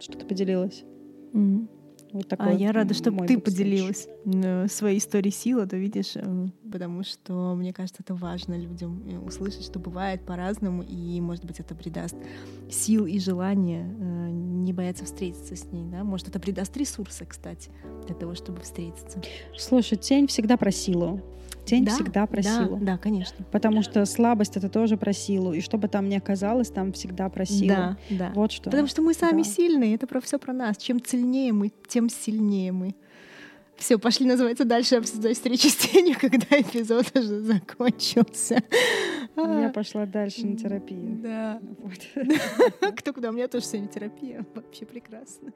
[0.00, 0.84] что ты поделилась.
[1.32, 1.68] Mm.
[2.12, 6.46] Вот такой а я рада, что ты поделилась э, своей историей силы, то видишь, э,
[6.70, 11.74] потому что мне кажется, это важно людям услышать, что бывает по-разному, и, может быть, это
[11.74, 12.14] придаст
[12.70, 13.84] сил и желание
[14.64, 16.04] не бояться встретиться с ней, да?
[16.04, 17.70] Может, это придаст ресурсы, кстати,
[18.06, 19.22] для того, чтобы встретиться.
[19.56, 21.20] Слушай, тень всегда про силу.
[21.64, 22.78] Тень да, всегда про да, силу.
[22.80, 23.44] Да, конечно.
[23.50, 25.52] Потому что слабость это тоже про силу.
[25.52, 27.68] И что бы там ни оказалось, там всегда про силу.
[27.68, 28.32] Да, да.
[28.34, 28.64] Вот что.
[28.64, 29.48] Потому что мы сами да.
[29.48, 30.76] сильные, это про все про нас.
[30.76, 32.94] Чем сильнее мы, тем сильнее мы.
[33.76, 38.62] Все, пошли, называется, дальше обсуждать встречи с тенью, когда эпизод уже закончился.
[39.36, 41.18] Я пошла дальше на терапию.
[41.22, 41.60] Да.
[41.78, 42.94] Вот.
[42.96, 43.30] Кто куда?
[43.30, 44.46] У меня тоже сегодня терапия.
[44.54, 45.52] Вообще прекрасно.